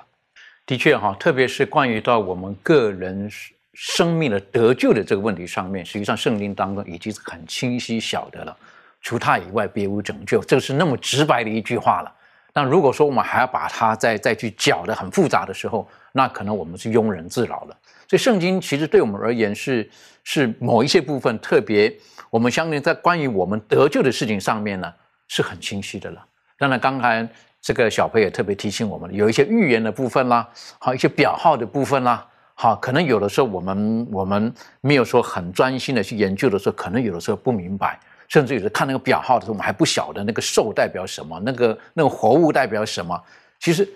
[0.65, 3.29] 的确哈，特别是关于到我们个人
[3.73, 8.55] 生命的得救的这个问题上面，实际上圣经当中已经是很清晰晓得了。
[9.01, 12.13] 除他以外，别无拯救，这是那么直白的一句话了。
[12.53, 17.77] 但如果说我们还要把它再再去搅得很复杂的时候，那可能我们是庸人自扰了。
[18.07, 19.89] 所以圣经其实对我们而言是
[20.23, 21.93] 是某一些部分特别，
[22.29, 24.93] 我们相信在关于我们得救的事情上面呢
[25.29, 26.25] 是很清晰的了。
[26.57, 27.27] 当然，刚才
[27.61, 37.97] 这个小朋也特别提醒我们，有一些预言的部分啦，好一些表号的部分啦，好，可能有的时候我们我们没有说很专心的去研究的时候，可能有的时候不明白。
[38.31, 43.21] 甚至有的看那个表号的时候，我们还不晓得那个兽代表什么，那个那个活物代表什么。
[43.59, 43.87] 其实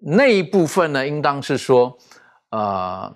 [0.00, 1.96] 那一部分呢，应当是说，
[2.50, 3.10] 呃，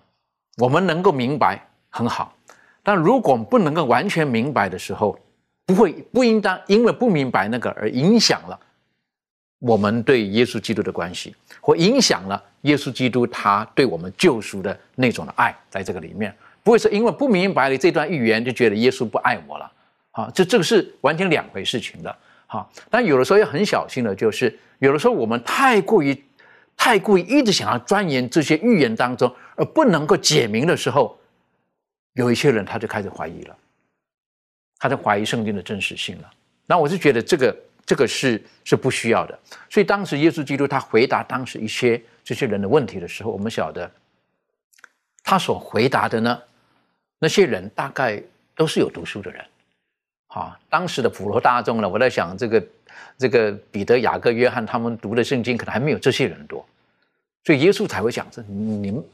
[0.57, 2.35] 我们能够明白很好。
[2.83, 5.19] 但如果不能够完全明白的时候，
[5.67, 8.59] 不会不应当因为不明白那个而影响了
[9.59, 19.71] 我们对耶稣基督的关系，或影响了耶稣基督他对我们救赎的那种的爱，在这个里面，不会说因为不明白了这段预言就觉得耶稣不爱我了，
[20.13, 22.69] 啊，这这个是完全两回事情的，哈。
[22.89, 26.25] 但有的时候要很小心的，就是有的时候我们太过于
[26.77, 31.19] 太过于一直想要钻研这些预言当中，而不能够解明的时候，
[32.15, 33.57] 有一些人他就开始怀疑了，
[34.79, 36.31] 他在怀疑圣经的真实性了。
[36.67, 37.57] 那我是觉得这个。
[37.87, 39.37] 这个是是不需要的，
[39.69, 43.91] 所以当时耶稣基督他回答当时一些这些人的问题的时候，我们晓得
[45.25, 46.41] 他所回答的呢，
[47.19, 48.23] 那些人大概
[48.55, 49.45] 都是有读书的人，
[50.31, 52.65] 啊，当时的普罗大众呢，我在想这个
[53.19, 56.65] 这个彼得、雅各、约翰他们读的圣经可能还没有这些人多，
[57.45, 59.05] 所以耶稣才会讲这你们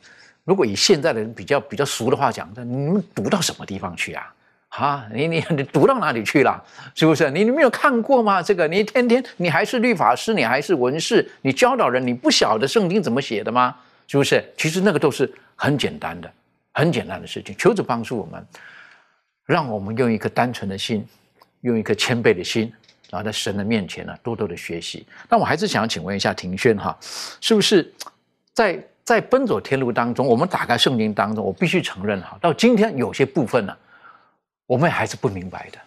[0.44, 4.32] 如果以现在的人比较比较俗的话讲，这你们读到什么地方去啊？
[4.68, 6.62] 啊，你你你读到哪里去了？
[6.94, 7.30] 是不是？
[7.30, 8.42] 你你没有看过吗？
[8.42, 13.74] 这个你天天你还是律法师，你还是文士，你教导人，你不晓得圣经怎么写的吗？
[14.06, 14.44] 是不是？
[14.56, 16.30] 其实那个都是很简单的，
[16.74, 17.54] 很简单的事情。
[17.56, 18.46] 求主帮助我们，
[19.46, 21.06] 让我们用一颗单纯的心，
[21.62, 22.70] 用一颗谦卑的心，
[23.08, 25.06] 然后在神的面前呢，多多的学习。
[25.30, 26.94] 那我还是想请问一下庭轩哈，
[27.40, 27.90] 是不是
[28.52, 33.74] 在在奔走天路当中，我们打开圣经当中，我必须承认哈，到今天有些部分呢。
[34.68, 35.78] 我们还是不明白的，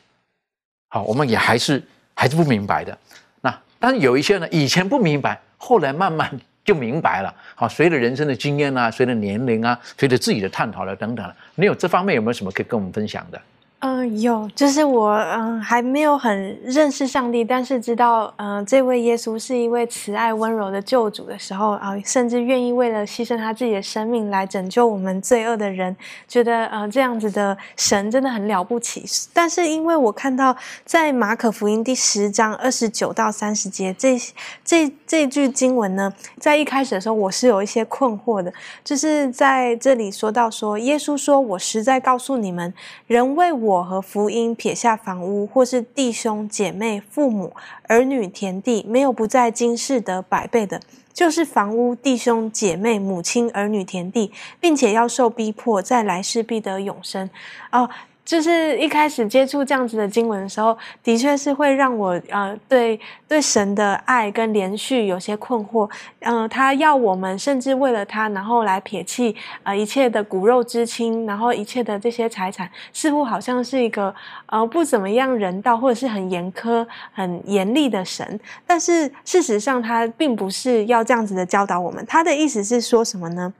[0.87, 2.97] 好，我们也还是还是不明白的。
[3.41, 7.33] 那但是有一些呢，以前不明白，后来慢慢就明白了。
[7.55, 13.41] 好，随着人生的经验啊，随着年龄啊，随着自己的探讨了等等，你有这方面有没有什么可以跟我们分享的？
[13.81, 25.95] 嗯，有，就是我嗯还没有很认识上帝，但是知道嗯这位耶稣是一位慈爱温柔的救主的时候啊，甚至愿意为了牺牲他自己的生命来拯救我们罪恶的人，
[26.27, 29.05] 觉得呃这样子的神真的很了不起。
[29.31, 34.19] 但是因为我看到在马可福音第十章二十九到三十节这
[34.65, 38.51] 这这句经文呢，在一开始的时候我是有一些困惑的，
[38.83, 42.73] 就是在这里说到说耶稣说：“我实在告诉你们，
[43.07, 47.53] 人为我。”我和福音撇下房屋，或是弟兄姐妹、父母、
[47.83, 50.81] 儿女、田地，没有不在今世得百倍的，
[51.13, 57.29] 就是房屋、弟兄姐妹、母亲、儿女、田地，并且要受逼迫，在来世必得永生。
[57.71, 57.89] 哦。
[58.29, 65.89] 就是一开始接触这样子的经文的时候，的确是会让我呃对对神的爱跟连续有些困惑。
[66.19, 74.13] 嗯，他要我们甚至为了他，然后来撇弃呃一切的骨肉之亲，然后一切的这些财产，似乎好像是一个
[74.45, 78.39] 呃不怎么样人道或者是很严苛、很严厉的神。
[78.67, 82.05] 但是事实上，他并不是要这样子的教导我们。
[82.05, 83.51] 他的意思是说什么呢？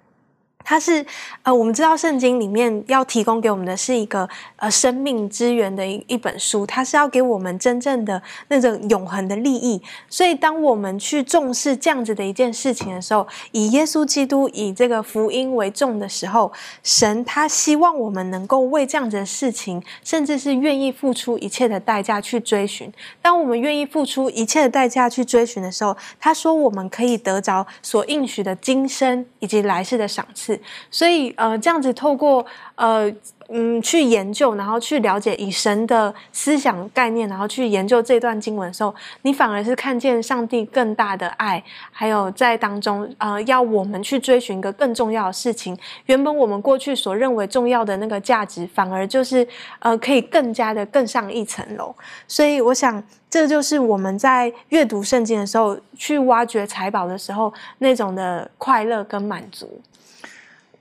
[0.63, 1.03] 它是
[1.41, 9.81] 呃，我们知道圣经里面要提供给我们的是一个呃生命之源的一一本书，它是要给我们真正的那种永恒的利益。
[10.09, 16.51] 所以，当我们去重视这样子的一件事情的时候，以耶稣基督以这个福音为重的时候，
[16.83, 22.91] 神他希望我们能够为这样子的事情，甚至是愿意付出一切的代价去追寻。
[23.23, 30.48] 当我们愿意付出一切的代价去追寻的时候，他说我们可以得着所应许的今生以及来世的赏赐。
[30.89, 33.11] 所以，呃，这样子透过呃，
[33.49, 45.77] 嗯，去研究，然后去了解以神的思想概念，然后去研究这段经文的时候，你反而是看见上帝更大的爱，还有在当中，呃，要我们去追寻一个更重要的事情。
[46.05, 49.45] 原本我们过去所认为重要的那个价值，反而就是
[49.79, 51.93] 呃，可以更加的更上一层楼。
[52.27, 59.81] 所以，我想，这就是我们在阅读圣经的时候，去挖掘财宝的时候那种的快乐跟满足。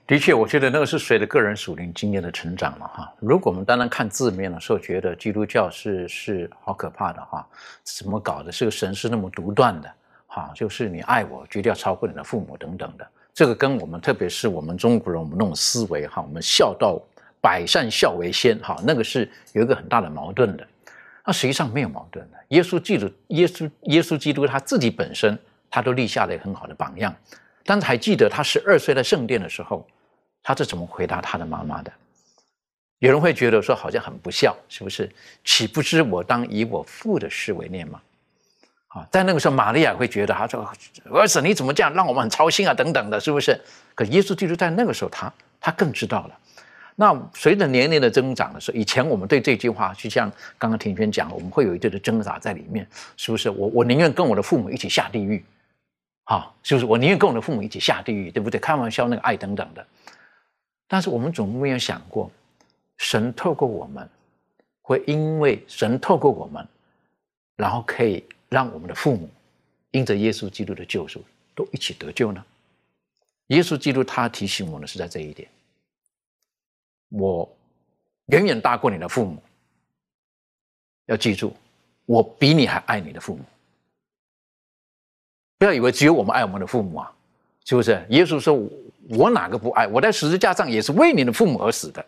[0.09, 3.13] 的确，我觉得那个是随着个人属灵经验的成长了哈。
[3.19, 7.47] 如果我们单单看字面的时候，觉得基督教是是好可怕的哈，
[7.83, 8.51] 怎么搞的？
[8.51, 9.93] 这个神是那么独断的
[10.25, 13.07] 哈，就是你爱我，绝对要超过你的父母等等的。
[13.35, 16.99] 这个跟我们，特别是我们中国人，我们那种思维哈，我们孝道
[17.39, 20.65] 百善孝为先哈，那个是有一个很大的矛盾的。
[21.23, 22.37] 那实际上没有矛盾的。
[22.47, 25.37] 耶稣基督，耶稣耶稣基督他自己本身，
[25.69, 27.15] 他都立下了一个很好的榜样。
[27.63, 29.87] 但是还记得他十二岁在圣殿的时候。
[30.49, 31.91] 他是怎么回答他的妈妈的？
[32.97, 35.07] 有人会觉得说好像很不孝，是不是？
[35.43, 38.01] 岂不知我当以我父的事为念吗？
[38.87, 40.67] 啊，在那个时候，玛利亚会觉得，他说
[41.13, 43.61] ：“儿子，你怎么这样，让我们很操心啊，等等的，是不是？”
[43.93, 45.31] 可耶稣基督在那个时候，他
[45.61, 46.35] 他更知道了。
[46.95, 53.51] 那随着年龄的增长的时候，以前我们对这句话，就像刚刚庭轩讲，我们会有一定的挣扎在里面，是不是？
[53.51, 55.45] 我我宁愿跟我的父母一起下地狱，
[56.23, 56.87] 啊，是不是？
[56.87, 58.59] 我宁愿跟我的父母一起下地狱，对不对？
[58.59, 59.85] 开玩笑，那个爱等等的。
[60.89, 62.29] 但是我们总没有想过，
[62.97, 64.09] 神透过我们，
[64.81, 66.67] 会因为神透过我们，
[67.55, 69.29] 然后可以让我们的父母
[69.91, 71.23] 因着耶稣基督的救赎，
[71.53, 72.43] 都一起得救呢？
[73.47, 75.47] 耶稣基督他提醒我们是在这一点：
[77.09, 77.47] 我
[78.25, 79.41] 远远大过你的父母。
[81.05, 81.55] 要记住，
[82.05, 83.43] 我比你还爱你的父母。
[85.57, 87.11] 不要以为只有我们爱我们的父母啊，
[87.65, 88.05] 是不是？
[88.09, 88.55] 耶稣说
[89.09, 89.87] ：“我哪个不爱？
[89.87, 92.05] 我在十字架上也是为你的父母而死的，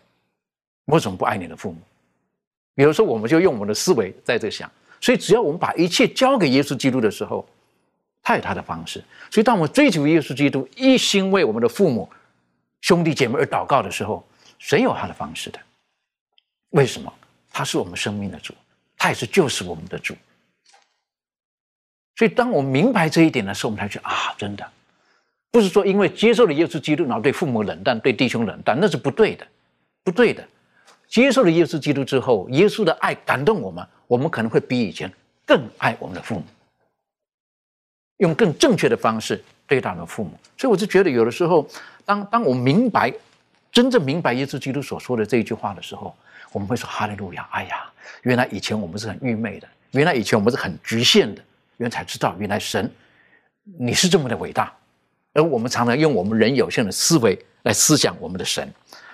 [0.86, 1.78] 我怎么不爱你的父母？”
[2.76, 7.48] 比如说我们就用我们的思维在这想，所以只要我们把一切交给耶稣基督的时候，
[8.22, 9.04] 他有他的方式。
[9.30, 12.10] 所以当我们追求耶稣基督，一心为我们的父母、
[12.82, 14.26] 兄弟姐妹而祷告的时候，
[14.60, 15.60] 神有他的方式的。
[16.70, 17.14] 为什么？
[17.52, 18.54] 他是我们生命的主。
[19.04, 20.16] 他也是救赎我们的主，
[22.16, 24.72] 所以当我们明白这一点的时候，我们才觉啊，真的
[25.52, 29.46] 不是说因为接受了耶稣基督，然后对父母冷淡，对弟兄冷淡，那是不对的，
[30.04, 30.44] 不对的。
[31.08, 35.12] 接受了耶稣基督之后，耶稣的爱感动我们，我们可能会比以前
[35.46, 36.44] 更爱我们的父母，
[38.18, 40.32] 用更正确的方式对待我们的父母。
[40.58, 41.68] 所以我就觉得，有的时候，
[42.06, 43.14] 当当我明白
[43.72, 46.16] 真正明白耶稣基督所说的这一句话的时候，
[46.54, 47.48] 我们会说哈利路亚！
[47.52, 47.88] 哎呀。
[48.24, 51.42] 原来以前我们是很愚昧的，原来以前我们是很局限的，
[51.78, 52.92] 原来才知道原来神
[53.80, 54.72] 你是这么的伟大，
[55.34, 58.68] 而我们常常用我们人有限的思维来思想我们的神。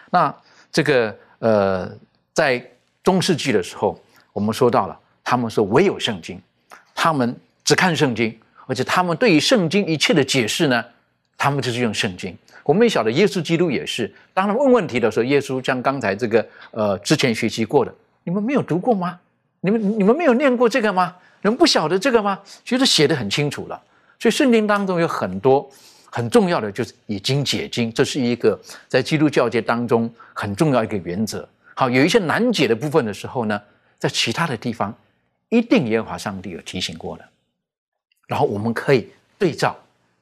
[0.09, 0.33] 那
[0.71, 1.89] 这个呃，
[2.33, 2.63] 在
[3.03, 3.99] 中世纪的时候，
[4.33, 6.41] 我们说到了，他们说唯有圣经，
[6.95, 10.83] 他们只看圣经，而且他们对于圣经一切的解释呢，
[11.37, 12.37] 他们就是用圣经。
[12.63, 17.93] 我们也晓得耶稣基督也是，当他问问题的时候，耶稣像刚才这个呃之前学习过的。
[18.23, 19.17] 你们没有读过吗？
[19.61, 21.15] 你们你们没有念过这个吗？
[21.41, 22.39] 你们不晓得这个吗？
[22.65, 23.81] 其实写的很清楚了。
[24.19, 25.69] 所以圣经当中有很多
[26.17, 31.47] 很重要的，就是以经解经，这是一个在基督教界当中很重要一个原则。
[31.75, 33.61] 好，有一些难解的部分的时候呢，
[33.99, 34.91] 在其他的地方
[35.49, 37.23] 一定耶和华上帝有提醒过的，
[38.25, 39.77] 然后我们可以对照。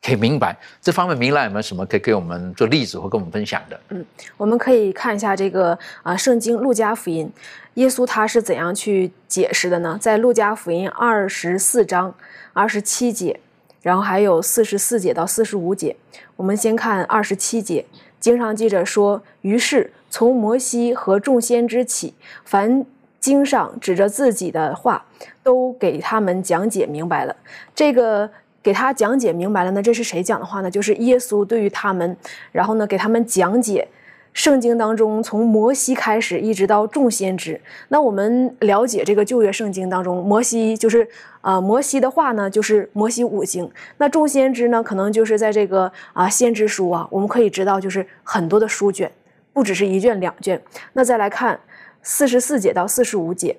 [0.05, 3.79] 可以明白这方面，明兰有没有什么可以给我们做例子或跟我们分享的？
[3.89, 4.05] 嗯，
[4.37, 7.25] 我们可以看一下这个啊，《圣经·路加福音》，
[7.73, 9.97] 耶稣他是怎样去解释的呢？
[9.99, 12.13] 在《路加福音》二十四章
[12.53, 13.39] 二十七节，
[13.85, 15.95] 然后还有四十四节到四十五节。
[16.35, 17.85] 我们先看二十七节，
[18.19, 22.83] 经上记着说：“于是从摩西和众先知起，凡
[23.19, 25.05] 经上指着自己的话，
[25.43, 27.35] 都给他们讲解明白了。”
[27.75, 28.27] 这个。
[28.65, 30.71] 给他讲解明白了呢，这是谁讲的话呢？
[30.71, 32.17] 就是耶稣对于他们，
[32.51, 33.87] 然后呢给他们讲解
[34.35, 37.59] 圣经当中从摩西开始一直到众先知。
[37.87, 41.07] 那我们了解这个旧约圣经当中，摩西就是
[41.39, 43.71] 啊摩西的话呢，就是摩西五经。
[43.97, 49.09] 那众先知呢，可能就是在这个啊先知书啊，我们可以知道就是很多的书卷，
[49.53, 50.61] 不只是一卷两卷。
[50.91, 51.57] 那再来看
[52.03, 53.55] 四十四节到四十五节。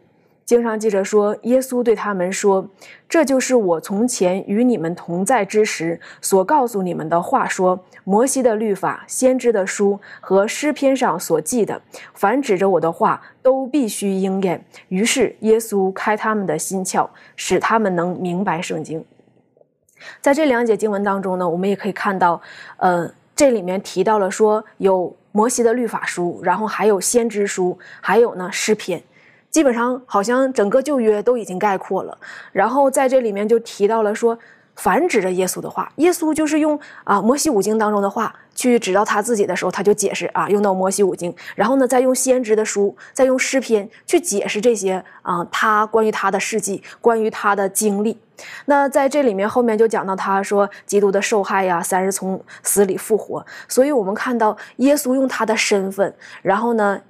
[0.47, 2.65] 经上记着说，耶稣对他们说
[3.09, 7.49] ：“这就是我从前与你们同在之时所告诉你们的话。
[7.49, 11.83] 说摩西的律法、先知的书和诗篇上所记的，
[12.15, 19.05] 凡指着我的话，都必须应验。”于是耶稣开他们的心窍，使他们能明白圣经。
[20.21, 22.41] 在这两节经文当中呢，我们也可以看到，
[22.77, 29.03] 呃，这里面提到了说有摩西的律法书，然后还有先知书，还有呢诗篇。
[29.51, 32.19] 基本上好像整个旧约都已经概括了，
[32.53, 34.39] 然后在这里面就提到了说，
[34.75, 48.19] 繁指着耶稣的话，耶稣就是用啊摩西五经当中的话去指到他自己的时候，他就解释啊用到摩西五经，然后呢再用先知的书，再用诗篇去解释这些啊他关于他的事迹，关于他的经历。
[48.67, 57.01] 那在这里面后面就讲到他说基督的受害呀，三日从死里复活，所以我们看到耶稣用他的身份，然后呢。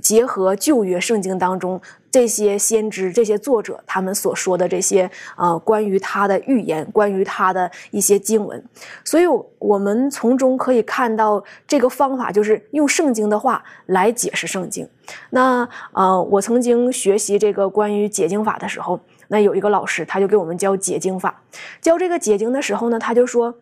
[0.00, 1.80] 结合旧约圣经当中
[2.10, 8.64] 这些先知、这些作者他们所说的这些呃关于他的预言、关于他的一些经文，
[9.04, 9.24] 所以
[9.58, 14.88] 我们从中可以看到这个方法就是用圣经的话来解释圣经。
[15.30, 18.98] 那呃，我曾经学习这个关于解经法的时候，
[19.28, 21.42] 那有一个老师他就给我们教解经法，
[21.80, 23.54] 教这个解经的时候呢，他就说。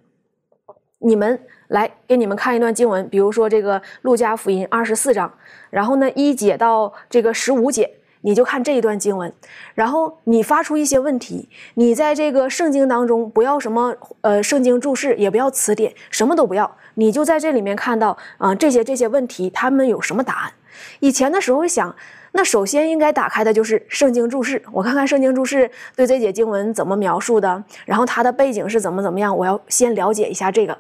[1.01, 5.33] 你们来给你们看一段经文，比如说这个《路加福音》二十四章，
[5.71, 7.91] 然后呢一节到这个十五节，
[8.23, 9.33] 你就看这一段经文，
[9.75, 11.49] 然后你发出一些问题。
[11.75, 20.53] 你在这个圣经当中不要什么呃圣经注释，也不要词典，什么都不要，你就在这里面看到啊这些这些问题，他们有什么答案？
[21.01, 21.95] 以前的时候想。
[22.33, 30.77] 那首先应该打开的就是圣经注释，我看看圣经注释对这节经文怎么描述的，然后它的背景是怎么怎么样，我要先了解一下这个。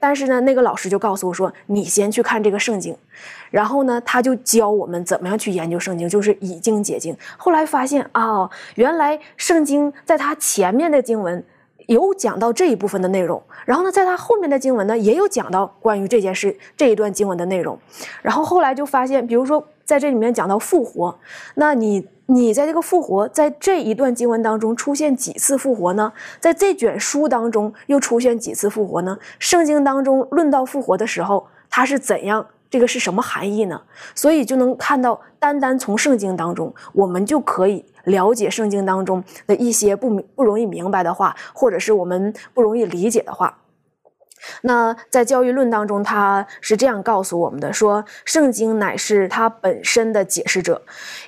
[0.00, 2.96] 但是呢，那个老师就告诉我说，你先去看这个圣经，
[3.50, 7.14] 然后呢，他就教我们怎么样去研究圣经，就是以经解经。
[7.36, 11.44] 后来发现啊，原来圣经在它前面的经文
[11.86, 17.78] 有讲到这一部分的内容，然后呢，在他后面的经文呢，也有讲到关于这件事这一段经文的内容，
[18.22, 21.18] 然后后来就发现，比如说在这里面讲到复活，
[21.56, 26.12] 那你你在这个复活，在这一段经文当中出现几次复活呢？
[26.38, 29.18] 在这卷书当中又出现几次复活呢？
[29.40, 32.46] 圣经当中论到复活的时候，它是怎样？
[32.70, 33.82] 这个是什么含义呢？
[34.14, 43.58] 所以就能看到，单单从圣经当中，我们就可以了解圣经当中的一些不不容易明白的话，或者是我们不容易理解的话。
[44.62, 50.82] 那在教育论当中，他是这样告诉我们的：说圣经乃是它本身的解释者，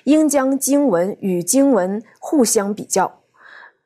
[0.04, 3.20] 应将经文与经文互相比较，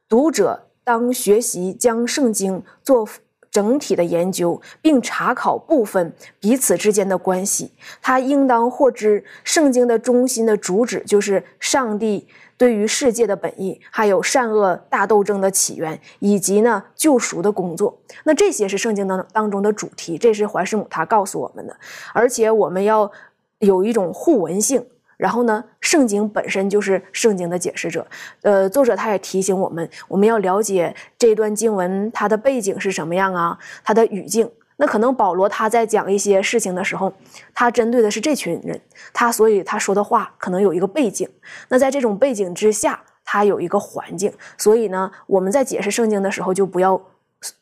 [0.08, 3.08] 读者当学习将圣经做。
[3.48, 7.72] 整体的研究，并查考部分彼此之间的关系。
[8.02, 17.98] 他应当获知圣经的中心的主旨，就是上帝对于世界的本意，还有善恶大斗争的起源，以及呢救赎的工作。
[18.24, 21.76] 那这些是圣经当当中的主题，这是怀师母他告诉我们的。
[22.12, 23.10] 而且我们要
[23.58, 24.84] 有一种互文性。
[25.16, 28.06] 然后呢，圣经本身就是圣经的解释者。
[28.42, 34.50] 呃，作者他也提醒我们，我们要了解这段经文它的背景是什么样啊，它的语境。
[34.76, 37.12] 那可能保罗他在讲一些事情的时候，
[37.54, 38.80] 他针对的是这群人，
[39.12, 41.28] 他所以他说的话可能有一个背景。
[41.68, 44.32] 那在这种背景之下，他有一个环境。
[44.56, 47.00] 所以呢，我们在解释圣经的时候，就不要。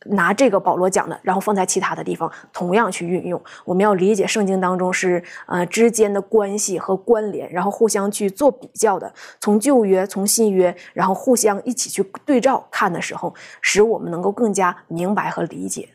[0.06, 3.42] 拿这个保罗讲的，然后放在其他的地方，同样去运用。
[3.64, 9.12] 我们要理解圣经当中是呃之间的关系和关联，然后互相去做比较的。
[9.40, 15.88] 从旧约，从新约，然后互相一起去对照看的时候，使我们能够更加明白和理解。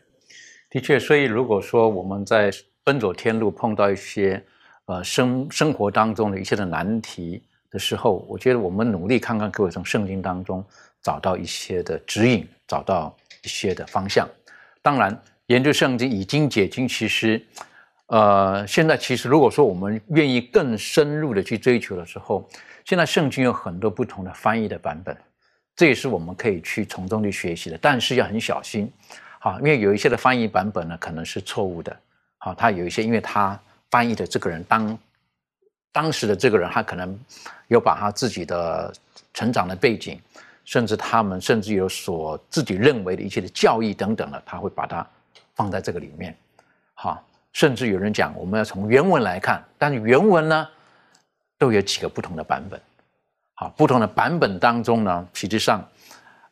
[0.70, 2.50] 的确，所以如果说我们在
[2.82, 4.42] 奔走天路碰到一些
[4.86, 10.64] 呃生生活当中的一些的难题的时候，我觉得我们努力看看，可以从圣经当中
[11.02, 13.14] 找到一些的指引，找到。
[13.42, 14.28] 一些的方向，
[14.82, 17.42] 当然，研究圣经已经解经，其实，
[18.08, 22.46] 呃，现在其实如果说我们愿意更深入的去追求的时候，
[22.84, 25.16] 现在圣经有很多不同的翻译的版本，
[25.74, 27.78] 这也是我们可以去从中去学习的。
[27.80, 28.92] 但是要很小心，
[29.42, 31.96] 好，因为有一些的翻译版本呢可能是错误的，
[32.38, 33.58] 好，他有一些，因为他
[33.90, 34.98] 翻译的这个人当
[35.90, 37.18] 当时的这个人，他可能
[37.68, 38.92] 有把他自己的
[39.34, 40.20] 成长的背景。
[40.62, 45.04] 甚至他们甚至有所自己认为的一些的教义等等的，他会把它
[45.56, 46.36] 放在这个里面，
[46.94, 50.68] 好，甚至有人讲我们要从原文来看，但是原文呢
[51.58, 52.80] 都有几个不同的版本，
[53.54, 55.82] 好，不同的版本当中呢，实际上，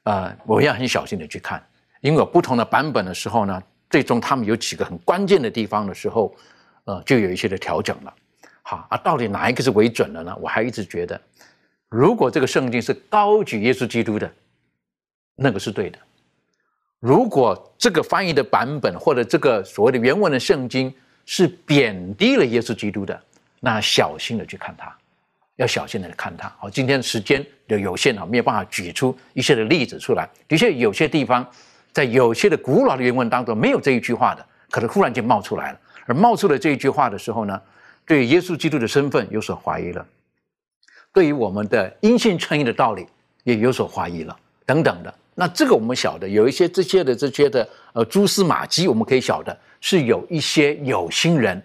[0.02, 1.62] 呃，我要很小心的去看，
[2.00, 6.34] 因为有不同的版本的时候呢，最终他们有几个很关键的地方的时候，
[6.84, 8.14] 呃，就有一些的调整了，
[8.62, 10.36] 好，啊，到底哪一个是为准的呢？
[10.40, 11.20] 我还一直觉得。
[11.88, 14.30] 如果这个圣经是高举耶稣基督的，
[15.34, 15.98] 那个是对的；
[17.00, 20.92] 如果这个翻译的版本或者这个所谓的原文的圣经
[21.24, 23.18] 是贬低了耶稣基督的，
[23.60, 24.94] 那小心的去看它，
[25.56, 26.48] 要小心的看它。
[26.58, 30.28] 好，今天时间的有限啊，没有办法举出一些的例子出来。
[30.46, 31.48] 的确，有些地方
[31.98, 35.80] 在有些的古老的原文当中没有这一句话的，可能忽然间冒出来了。
[36.06, 37.60] 而冒出了这一句话的时候呢，
[38.06, 40.06] 对耶稣基督的身份有所怀疑了。
[41.12, 43.04] 对于我们的因信称义的道理
[43.42, 45.12] 也有所怀疑了，等等的。
[45.34, 51.60] 那这个我们晓得，有一些这些的这些的呃蛛丝马迹，我们可以晓得是有一些有心人，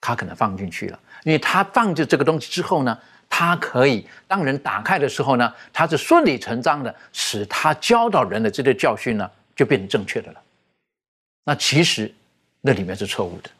[0.00, 2.96] 他可能放进去了，因为他放进这个东西之后呢，
[3.28, 9.28] 他可以当人打开的时候呢，他是顺理成章的使他教导人的这个教训呢
[9.60, 10.40] 就变成正确的了。
[11.44, 12.10] 那其实
[12.62, 13.50] 那里面是错误的。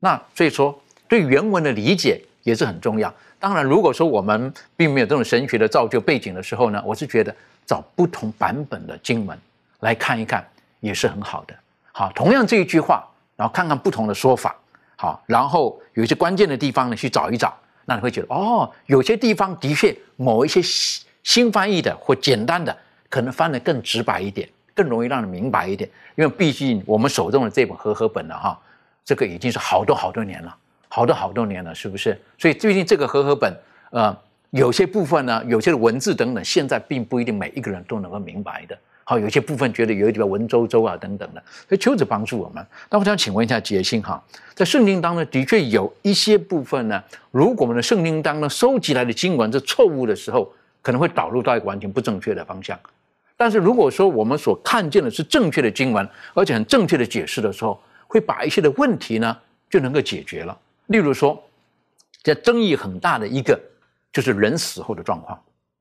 [0.00, 3.12] 那所以说对原文的理解也是很重要。
[3.40, 9.38] 当然，如果说我们并没有这种神学的造就背景的时候呢，我是觉得找不同版本的经文
[9.80, 10.46] 来看一看
[10.80, 11.54] 也是很好的。
[11.90, 13.02] 好，同样这一句话，
[13.34, 14.54] 然后看看不同的说法，
[14.96, 17.56] 好，然后有一些关键的地方呢去找一找，
[17.86, 22.76] 那你会觉得哦，有些地方的确某一些新新翻译的或简单的，
[23.08, 25.88] 可能翻得更直白一点，更容易让人明白一点。
[26.16, 28.58] 因为毕竟我们手中的这本和合本呢，哈，
[29.04, 30.56] 这个已经是好多好多年了。
[30.88, 32.16] 好多好多年了，是不是？
[32.38, 33.52] 所以最近这个和合本，
[33.90, 34.16] 呃，
[34.50, 38.78] 有些部分呢，有些的文字等等，现在并不一定每一个人都能够明白的。
[39.02, 41.42] 好，有些部分觉得有一点文绉绉啊，等等的。
[41.68, 42.64] 所以求子帮助我们。
[42.88, 44.22] 那我想请问一下杰信哈，
[44.54, 47.02] 在圣经当中的确有一些部分呢，
[47.32, 50.48] 如果我们的圣经当中收集来的经文是错误的时候，
[50.80, 52.78] 可能会导入到一个完全不正确的方向。
[53.36, 59.36] 但是如果说我们所看见的是正确的经文，而且很正确的解释的时候，会把一些的问题呢
[59.68, 60.56] 就能够解决了。
[60.86, 61.42] 例如说，
[62.22, 63.58] 这争议很大的一个，
[64.12, 65.38] 就是人死后的状况。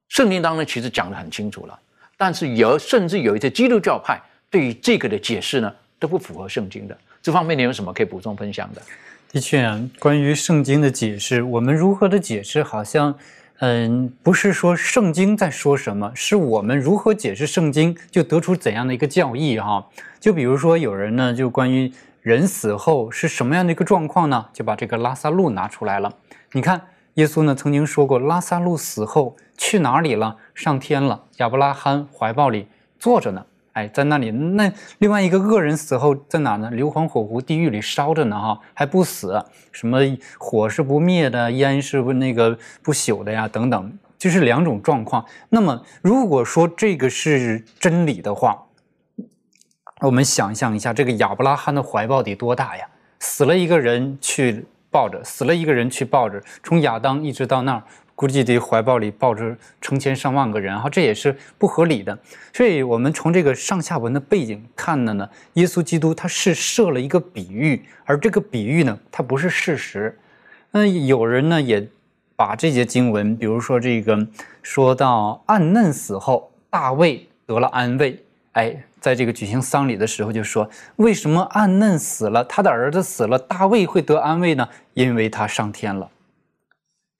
[0.09, 1.79] 圣经当中其实讲得很清楚了。
[2.17, 6.97] 但是有甚至有一些基督教派对于这个的解释呢都不符合圣经的。
[7.21, 8.81] 这方面你有什么可以补充分享的？
[9.31, 13.17] 的确啊，关于圣经的解释，我们如何的解释，好像，
[13.65, 19.87] 嗯，不是说圣经在说什么，是我们如何解释圣经，就得出怎样的一个教义哈。
[20.19, 21.89] 就比如说有人呢，就关于
[22.21, 26.13] 人死后是什么样的一个状况呢，就把这个拉萨路拿出来了。
[26.51, 26.81] 你看，
[27.13, 30.35] 耶稣呢曾经说过，拉萨路死后去哪里了？
[30.53, 32.67] 上天了，亚伯拉罕怀抱里
[32.99, 33.45] 坐着呢。
[33.73, 36.69] 哎，在那里，那另外一个恶人死后在哪呢？
[36.71, 39.99] 硫磺火湖地狱里烧着呢，哈，还不死，什么
[40.37, 45.25] 火是不灭的，烟是不那个不朽的呀，等等，就是两种状况。
[45.49, 48.63] 那么，如果说这个是真理的话，
[50.01, 52.85] 我们想象一下，这个亚伯拉罕的怀抱得多大呀？
[53.19, 57.83] 死了一个人去抱着，死了一个人去抱着，从亚当一直到那儿。
[58.15, 62.17] 估计得怀抱里抱着成千上万个人，哈，这也是不合理的。
[62.53, 70.17] 所以，我们从这个上下文的背景看的呢，耶稣基督他是设了一个比喻，而这个比喻呢，它不是事实。
[70.71, 71.87] 那有人呢也
[72.35, 74.27] 把这节经文，比如说这个
[74.61, 78.23] 说到暗嫩死后，大卫得了安慰。
[78.53, 84.69] 哎，在这个举行丧礼的时候就说，为什么暗嫩死了，他的儿子死了，大卫会得安慰呢？
[84.93, 86.07] 因为他上天了。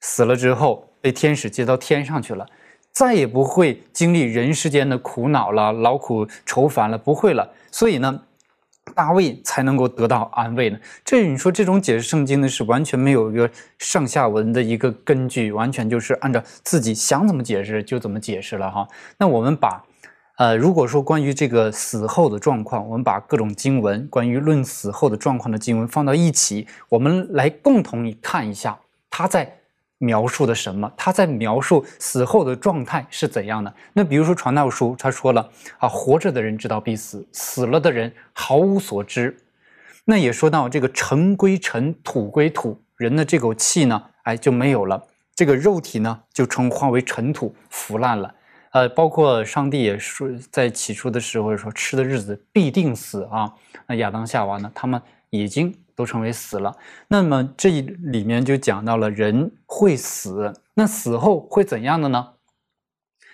[0.06, 2.46] 死了之后被天使接到天上去了，
[2.92, 7.50] 再也不会经历人世间的苦恼了、劳苦愁烦了，不会了。
[7.70, 8.20] 所以呢，
[8.94, 10.78] 大卫才能够得到安慰呢。
[11.02, 18.86] 这你说这种解释圣经呢，是完全没有一个上下文的一个根据，完全就是按照自己想怎么解释就怎么解释了哈。
[19.16, 19.82] 那我们把，
[20.36, 28.78] 呃，如果说关于这个死后的状况，我们把各种经文关于论死后的状况的经文放到一起，我们来共同看一下，
[29.08, 29.60] 他在。
[29.98, 30.92] 描述的什么？
[30.96, 33.72] 他在描述死后的状态是怎样的？
[33.92, 39.36] 那比如说传道书，他说了啊，活着的人知道必死，死了的人毫无所知。
[40.04, 45.02] 那也说到这个尘归尘，土归土，人的这口气呢，哎就没有了，
[45.34, 48.34] 这个肉体呢就成化为尘土，腐烂了。
[48.72, 53.54] 呃，包括上帝也说，在起初的时候说，吃的日子必定死啊。
[53.86, 55.74] 那亚当夏娃呢，他们已经。
[55.96, 56.76] 都成为死了，
[57.08, 62.30] 那么这里面就讲到了人会死，那死后会怎样的呢？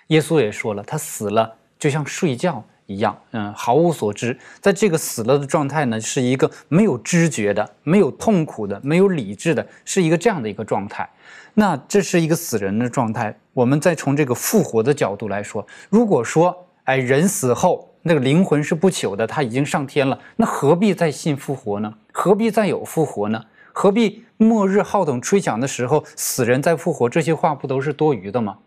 [0.07, 4.37] 耶稣也说了，他死了就像睡觉一样，嗯，毫无所知。
[4.59, 11.09] 在这个死了的状态呢，是一个没有知觉的、没有痛苦的、没有理智的，是一个这样的一个状态。
[11.53, 13.37] 那这是一个死人的状态。
[13.53, 17.90] 我们再从这个复活的角度来说，如果说，哎，人死后。
[18.03, 21.93] 那个灵魂是不朽的，他已经上天了，那何必再信复活呢？
[22.11, 23.43] 何必再有复活呢？
[23.73, 27.07] 何必末日号筒吹响的时候死人再复活？
[27.07, 28.57] 这些话不都是多余的吗？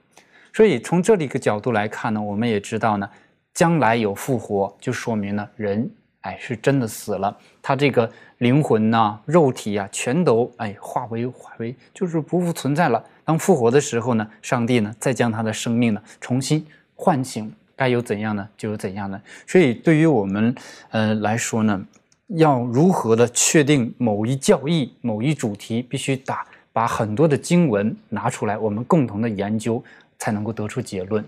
[0.53, 3.11] 所以从这里个角度来看呢，我们也知道呢，
[3.53, 8.09] 将来有复活，就说明呢人哎是真的死了，他这个
[8.39, 13.03] 灵魂呐、肉体啊，全都哎化为化为就是不复存在了。
[13.24, 16.64] 当复活的时候呢，上帝呢再将他的生命呢重新
[16.95, 17.53] 唤醒。
[17.77, 18.49] 该有怎样呢？
[18.57, 19.20] 就有怎样呢。
[19.47, 20.55] 所以对于我们
[20.91, 21.87] 呃来说呢，
[22.29, 29.83] 要如何的确定某一教义、某一主题，必须打把很多的经文拿出来，我们共同的研究，
[30.18, 31.25] 才能够得出结论。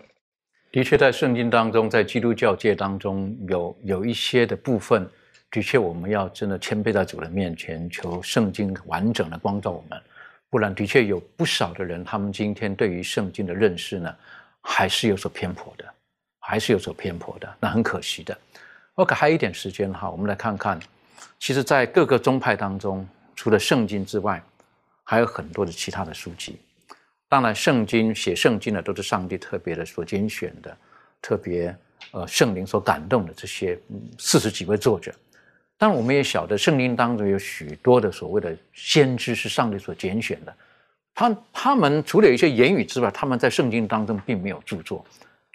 [0.72, 5.08] 的确，在圣经当中，在基督教界当中，有有一些的部分，
[5.50, 9.98] 的确我们要真的谦卑在主人面前，求圣经完整的光照我们。
[10.50, 14.14] 不然，的确有不少的人，他们今天对于圣经的认识呢，
[14.60, 15.84] 还是有所偏颇的。
[16.48, 18.38] 还是有所偏颇的，那很可惜的。
[18.94, 20.78] OK，还有一点时间哈，我们来看看，
[21.40, 24.40] 其实，在各个宗派当中，除了圣经之外，
[25.02, 26.56] 还有很多的其他的书籍。
[27.28, 30.76] 当然，圣经写圣经的都是上帝特别的所拣选的，
[31.20, 31.76] 特别
[32.12, 33.76] 呃圣灵所感动的这些
[34.16, 35.12] 四十几位作者。
[35.76, 40.54] 但，我们也晓得圣经当中有许多的所谓的先知是上帝所拣选的，
[41.12, 45.04] 他他们除了一些言语之外，他们在圣经当中并没有著作。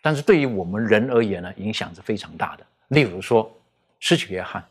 [0.01, 2.65] 但是对于我们人而言呢，影响是非常大的。
[2.87, 3.49] 例如说，
[3.99, 4.65] 施洗约翰，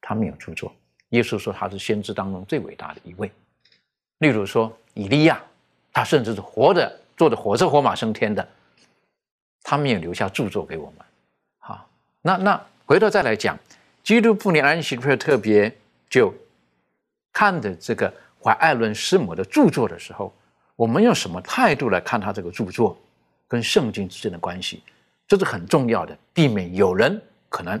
[0.00, 0.72] 他没有著作。
[1.10, 3.30] 耶稣说他是先知当中最伟大的一位。
[4.18, 5.42] 例如说，以利亚，
[5.92, 8.48] 他甚至是活着坐着火车火马升天的，
[9.62, 11.06] 他没有留下著作给我们。
[11.58, 11.88] 好，
[12.22, 13.58] 那那回头再来讲，
[14.02, 15.76] 基督复临安息日特别
[16.08, 16.32] 就
[17.32, 18.12] 看的这个
[18.42, 20.32] 怀艾伦师母的著作的时候，
[20.76, 22.98] 我们用什么态度来看他这个著作？
[23.48, 24.82] 跟圣经之间的关系，
[25.28, 27.80] 这是很重要的，避免有人可能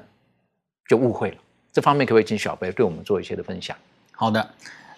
[0.88, 1.36] 就误会了。
[1.72, 3.76] 这方面可不可以请小贝对我们做一些的分享？
[4.12, 4.50] 好的，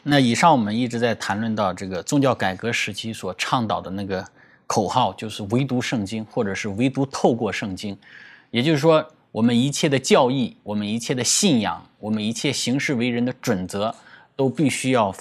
[0.05, 4.25] 那以上我们一直在谈论到这个宗教改革时期所倡导的那个
[4.66, 7.99] 口号就是唯独圣经，或者是唯独透过圣经。
[8.51, 13.95] 也就是说，我们一切的教义，我们一切的信仰，我们一切行事为人的准则，
[14.37, 15.12] 都必须要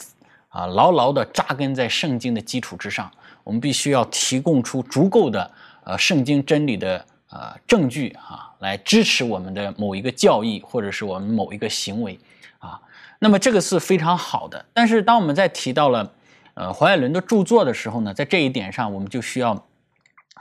[0.49, 3.11] 啊牢牢地扎根在圣经的基础之上。
[3.47, 5.49] 我们必须要提供出足够的
[5.85, 12.19] 呃圣经真理的呃证据啊，来支持我们的某一个教义，或者是我们某一个行为
[12.59, 12.77] 啊。
[13.19, 14.65] 那么这个是非常好的。
[14.73, 16.11] 但是当我们在提到了
[16.55, 19.65] 呃怀爱伦的著作的时候呢，在这一点上，我们就需要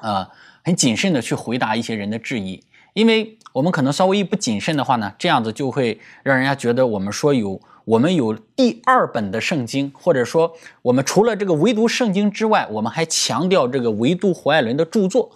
[0.03, 0.29] 呃
[0.65, 2.61] 很谨慎的去回答一些人的质疑，
[2.93, 7.61] 因为我们可能稍微一不谨慎的话呢，这样子就会让人家觉得我们说有。
[7.87, 15.31] 我们有第二本的圣经，或者说我们除了这个唯独圣经之外，我们还强调这个唯独胡爱伦的著作，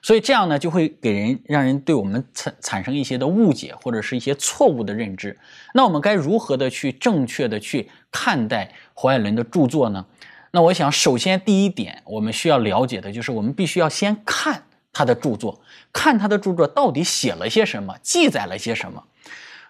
[0.00, 5.36] 所以这样呢就会给人让人对我们产产生一些的误解或者是一些错误的认知。
[5.74, 10.06] 那我们该如何的去正确的去看待胡爱伦的著作呢？
[10.52, 15.60] 那我想首先第一点我们需要了解的就是我们必须要先看他的著作，
[15.92, 19.02] 看他的著作到底写了些什么，记载了些什么。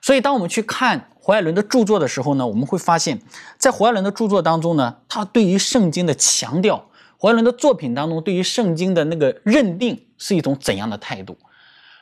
[0.02, 3.20] 所以，当我们去看胡爱伦的著作的时候呢，我们会发现，
[3.58, 11.36] 在胡爱伦的著作当中呢，他对于圣经的强调，胡爱伦的作品当中对于圣经的那个认定是一种怎样的态度？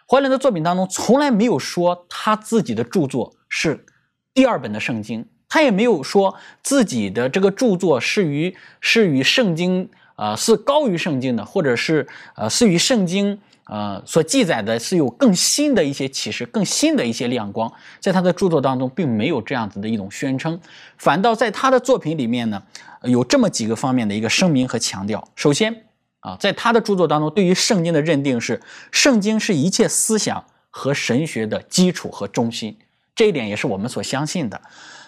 [0.06, 3.86] 胡爱伦的作品当中从来没有说他自己的著作是
[4.34, 12.06] 第二本的圣经，他也没有说自己的这个著作是与是与圣经啊是高于圣经的，或者是
[12.36, 13.40] 呃是与圣经。
[13.66, 20.60] 呃，所记载的是有更新的一些启示，更新的一些亮光，在他的著作当中并没有这样子的一种宣称，
[20.98, 22.62] 反倒在他的作品里面呢，
[23.04, 25.26] 有这么几个方面的一个声明和强调。
[25.34, 25.86] 首先
[26.20, 28.60] 啊，在他的著作当中，对于圣经的认定是，
[28.90, 32.76] 圣经是一切思想和神学的基础和中心，
[33.14, 34.60] 这一点也是我们所相信的。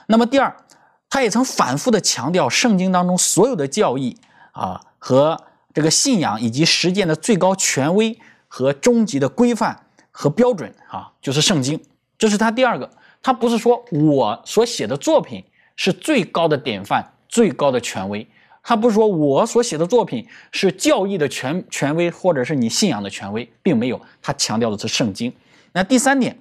[0.06, 0.56] 那么第二，
[1.10, 4.16] 他也曾反复的强调，圣经当中所有的教义
[4.52, 5.38] 啊和
[5.74, 8.18] 这个信仰以及实践的最高权威。
[8.56, 9.78] 和终极的规范
[10.10, 11.78] 和标准啊，就是圣经，
[12.16, 12.90] 这是他第二个。
[13.22, 15.44] 他不是说我所写的作品
[15.76, 18.26] 是最高的典范、最高的权威，
[18.62, 24.00] 他不是说我所写的作品是教义的权权威，或者是你信仰的权威，并没有。
[24.22, 25.30] 他强调的是圣经。
[25.72, 26.38] 那第三点，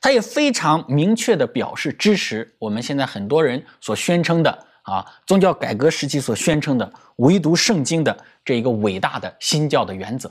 [0.00, 10.28] 他也非常明确的表示支持我们现在很多人所宣称的啊，宗教改革时期所宣称的唯独圣经的这一个伟大的新教的原则。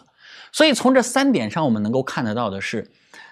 [0.53, 2.89] 所以从这三点上，我们能够看得到的是，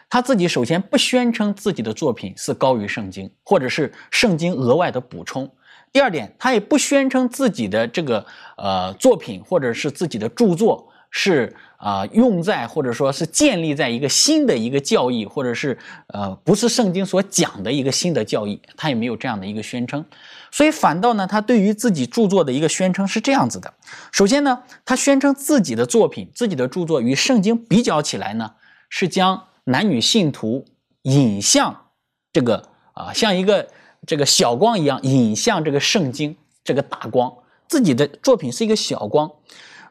[0.10, 5.46] 他自己首先不宣称自己的作品是高于圣经，或者是圣经额外的补充；
[5.94, 8.26] 第二点，他也不宣称自己的这个
[8.58, 20.04] 呃作品或者是自己的著作是啊用在或者说是建立在一个新的一个教义，或者是呃不是圣经所讲的一个新的教义，他也没有这样的一个宣称。
[20.52, 23.74] 所以反倒呢，他对于自己著作的一个宣称是这样子的：
[24.12, 28.54] 首先呢，他宣称自己的作品、自己的著作与圣经比较起来呢，
[28.90, 30.66] 是将男女信徒
[31.04, 31.88] 引向
[32.32, 33.68] 这个啊，像一个
[34.08, 37.34] 这个小光一样引向这个圣经这个大光。
[37.68, 39.30] 自己的作品是一个小光。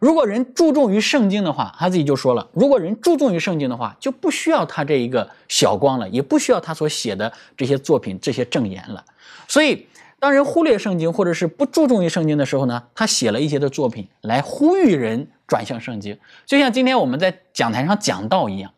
[0.01, 9.05] 如果人注重于圣经的话，他自己就说了：如果人注重于圣经的话，就不需要他这一个小光了，也不需要他所写的这些作品、这些证言了。
[9.47, 9.87] 所以。
[10.23, 18.71] 当人忽略圣经，或者是不注重于圣经的时候呢，他写了一些的作品来呼吁人转向圣经，就像今天我们在讲台上讲道一样。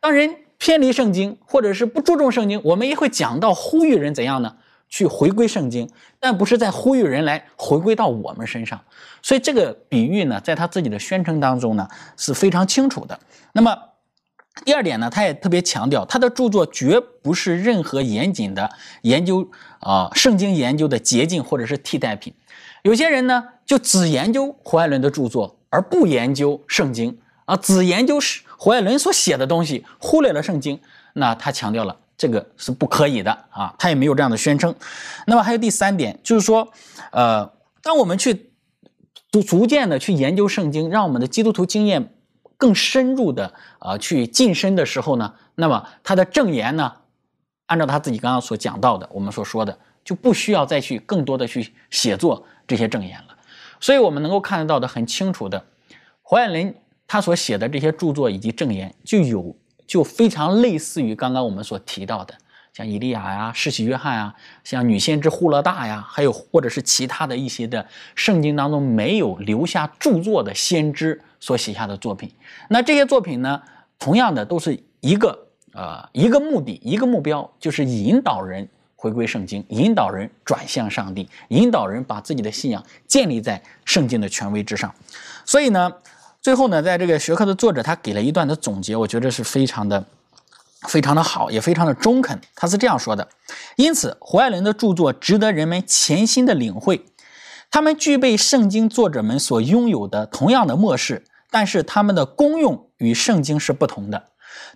[0.00, 4.56] 当人偏离圣经，或者是不注重圣经，我们也会讲到呼吁人怎样呢？
[4.88, 8.80] 去回归圣经，但不是在呼吁人来回归到我们身上。
[9.22, 13.18] 所以这个比喻呢，在他自己的宣称当中呢是非常清楚的。
[13.52, 13.76] 那么。
[14.64, 18.68] 第二点呢，他也特别强调，他的著作绝不是任何严谨的
[19.02, 22.34] 研究啊，圣经研究的捷径或者是替代品。
[22.82, 30.80] 有些人呢，就只研究胡爱伦的著作，而不研究圣经啊，只研究是胡爱伦所写的东西，忽略了圣经。
[31.12, 34.74] 那他强调了这个是不可以的啊，他也没有这样的宣称。
[35.26, 36.70] 那么还有第三点，就是说，
[37.12, 37.50] 呃，
[37.82, 38.50] 当我们去
[39.30, 42.12] 逐逐渐的去研究圣经，让我们的基督徒经验。
[42.60, 46.92] 更深入的啊，去晋升的时候呢，那么他的证言呢，
[47.66, 53.36] 按照他自己刚刚所讲到的，我们所说的，就不需要再去更多的去写作这些证言了。
[53.78, 55.64] 所以，我们能够看得到的很清楚的，
[56.20, 56.74] 胡爱伦
[57.06, 59.54] 他所写的这些著作以及证言，就有
[59.88, 62.32] 就非常类似于刚刚我们所提到的，
[62.72, 67.84] 像以利亚呀、世袭约翰啊，像女先知户勒大呀，还有或者是其他的一些的
[68.14, 71.20] 圣经当中没有留下著作的先知。
[71.40, 72.28] 所写下的作品，
[72.68, 73.62] 那这些作品呢，
[73.96, 84.92] 同样的都是一个呃一个目的，一个目标，就是引导人回归圣经，引导人转向上帝，引导人把自己的信仰建立在圣经的权威之上。
[85.44, 85.92] 所以呢，
[86.40, 90.06] 最后呢，在这个学科的作者他给了一段的总结，我觉得是非常的、
[90.86, 92.40] 非常的好，也非常的中肯。
[92.54, 93.28] 他是这样说的：
[93.76, 97.04] 因此，胡爱伦的著作值得人们潜心的领会，
[97.70, 104.28] 他们具备圣经作者们所拥有的同样的末世，但是他们的功用与圣经是不同的。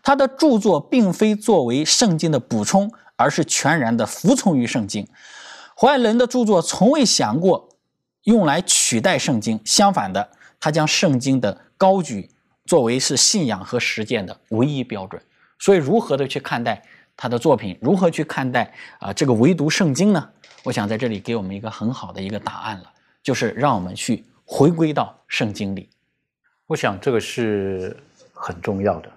[0.02, 5.06] 他的著作并非作为圣经的补充，而是全然的服从于圣经。
[5.76, 7.68] 胡爱伦的著作从未想过
[8.24, 10.28] 用来取代圣经，相反的。
[10.62, 12.30] 他将圣经的高举
[12.66, 15.20] 作为是信仰和实践的唯一标准，
[15.58, 16.80] 所以如何的去看待
[17.16, 20.30] 他的作品，如何去看待啊这个唯独圣经呢？
[20.62, 22.84] 我想在这里给我们一个很好的一个答案了，
[23.24, 25.90] 就是让我们去回归到圣经里。
[26.68, 27.96] 我想这个是
[28.32, 29.10] 很重要的，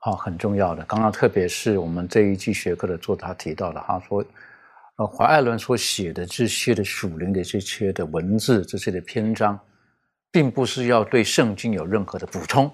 [0.00, 0.84] 好，很重要的。
[0.84, 4.22] 刚刚特别是我们这一季学科的作者提到的，他说，
[4.96, 9.58] 呃，怀爱伦所写的这些的属灵的这些的文字，这些的篇章。
[10.34, 12.68] 并不是要对圣经有任何的补充，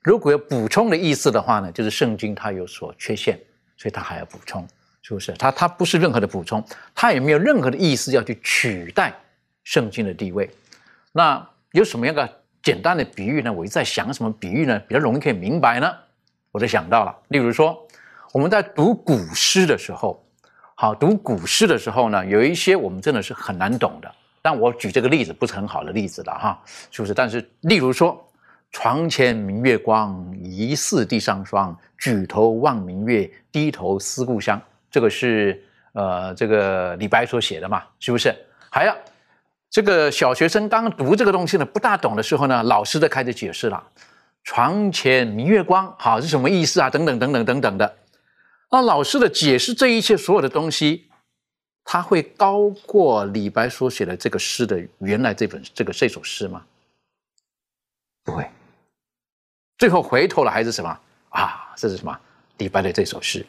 [0.00, 3.38] 如果有补充的意思的话呢，就是圣经它有所缺陷，
[3.76, 4.66] 所以它还要补充，
[5.02, 5.30] 是不是？
[5.32, 9.14] 它它不是任何的补充，它也没有任何的意思要去取代
[9.64, 10.48] 圣经的地位。
[11.12, 12.26] 那有什么样的
[12.62, 13.52] 简单的比喻呢？
[13.52, 15.94] 我一在想什么比喻呢，比较容易可以明白呢？
[16.52, 17.86] 我就想到了，例如说
[18.32, 20.26] 我们在读古诗的时候，
[20.74, 24.10] 好读古诗的时候呢，有一些我们真的是很难懂的。
[24.46, 27.14] 但我举这个例子不是很好的例子了哈，是不是？
[27.14, 28.22] 但是，例如说
[28.70, 31.74] “床前明月光，疑是地上霜。
[31.96, 34.60] 举头望明月，低头思故乡。”
[34.92, 35.64] 这个是
[35.94, 38.36] 呃，这个李白所写的嘛，是不是？
[38.68, 38.94] 还有
[39.70, 43.82] 这个小学生刚读这个东西呢，不大懂的时候呢，老师就开始解释了
[44.44, 46.90] ：“床前明月光，好是什么意思啊？
[46.90, 47.96] 等等等等等等的。”
[48.70, 51.06] 那老师的解释这一切所有的东西。
[51.84, 56.64] 他会高过李白所写的这个诗的原来这本这个这首诗吗？
[58.24, 58.48] 不会。
[59.76, 61.72] 最后回头了还是什么啊？
[61.76, 62.18] 这是什么？
[62.58, 63.44] 李白的这首诗，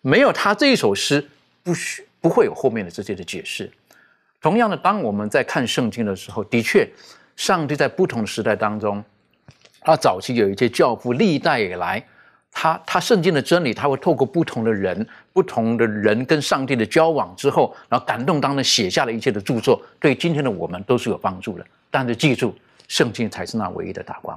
[0.00, 1.26] 没有他这一首诗，
[1.62, 3.72] 不需不会有后面的这些的解释。
[4.40, 6.88] 同样的，当我们在看圣经的时候，的确，
[7.36, 9.02] 上帝在不同的时代当中，
[9.80, 12.06] 他早期有一些教父，历代以来。
[12.60, 21.64] 他他圣经的真理，他会透过不同的人、不同的人跟上帝的交往之后，然后感动当中写下了一切的著作，对今天的我们都是有帮助的。
[21.88, 22.52] 但是记住，
[22.88, 24.36] 圣经才是那唯一的大光，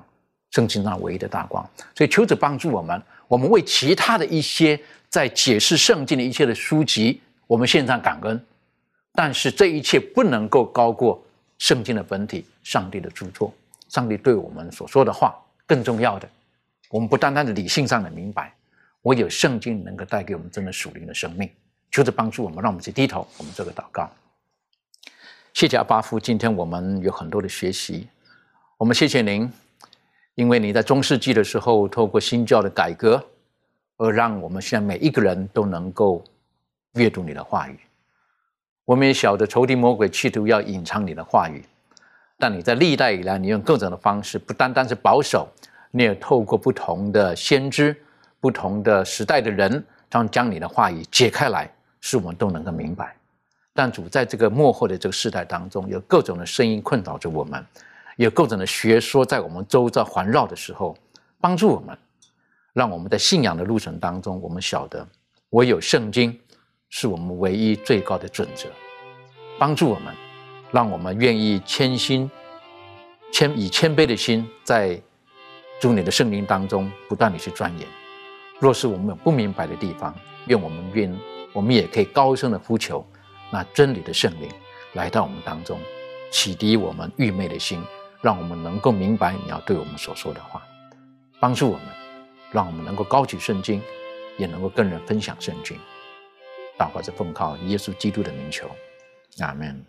[0.51, 1.67] 圣经那唯一的大光。
[1.95, 8.39] 所以求主帮助我们，我们为其他的一些在解释圣经的一切的书籍，我们献上感恩。
[9.13, 11.19] 但是这一切不能够高过
[11.57, 13.51] 圣经的本体，上帝的著作，
[13.89, 16.30] 上帝对我们所说的话更重要的。
[16.92, 18.54] 我们不单单的理性上的明白，
[19.02, 21.50] 我有圣经能够带给我们真的属灵的生命，
[21.89, 24.10] 就是帮助我们，让我们去低头，我们做个祷告。
[25.54, 28.10] 谢谢阿巴夫，今天我们有很多的学习，
[28.78, 29.50] 我们谢谢您，
[30.36, 33.26] 因为你在中世纪的时候透过新教的改革，
[33.96, 36.22] 而让我们现在每一个人都能够
[36.96, 37.80] 阅读你的话语。
[38.84, 41.64] 我们也晓得仇敌魔鬼企图要隐藏你的话语，
[42.38, 45.48] 但你在历代以来，你用各种的方式，不单单是保守。
[45.92, 47.96] 你也透过不同的先知、
[48.39, 51.70] 不同的时代的人，将将你的话语解开来，
[52.00, 53.14] 使我们都能够明白。
[53.74, 57.66] 但主在这个幕后的这个时代当中，有各种的声音困扰着我们，
[58.16, 60.98] 有各种的学说在我们周遭环绕的时候，
[61.39, 61.98] 帮助我们，
[62.74, 65.06] 让我们在信仰的路程当中，我们晓得
[65.52, 66.38] 唯有圣经
[66.89, 68.70] 是我们唯一最高的准则。
[69.60, 70.14] 帮助我们，
[70.72, 72.32] 让我们愿意谦心、
[73.34, 75.02] 谦以谦卑的心在。
[75.82, 77.88] 祝你的圣灵当中不断的去钻研，
[78.59, 80.15] 若是我们有不明白的地方，
[80.45, 81.19] 愿我们愿
[81.53, 83.03] 我们也可以高声的呼求，
[83.51, 84.47] 那真理的圣灵
[84.93, 85.79] 来到我们当中，
[86.29, 87.84] 启迪我们愚昧的心，
[88.21, 90.61] 让我们能够明白你要对我们所说的话，
[91.39, 91.86] 帮助我们，
[92.51, 93.82] 让我们能够高举圣经，
[94.38, 95.75] 也能够跟人分享圣经。
[96.77, 98.69] 祷告是奉靠耶稣基督的名求，
[99.39, 99.84] 阿门。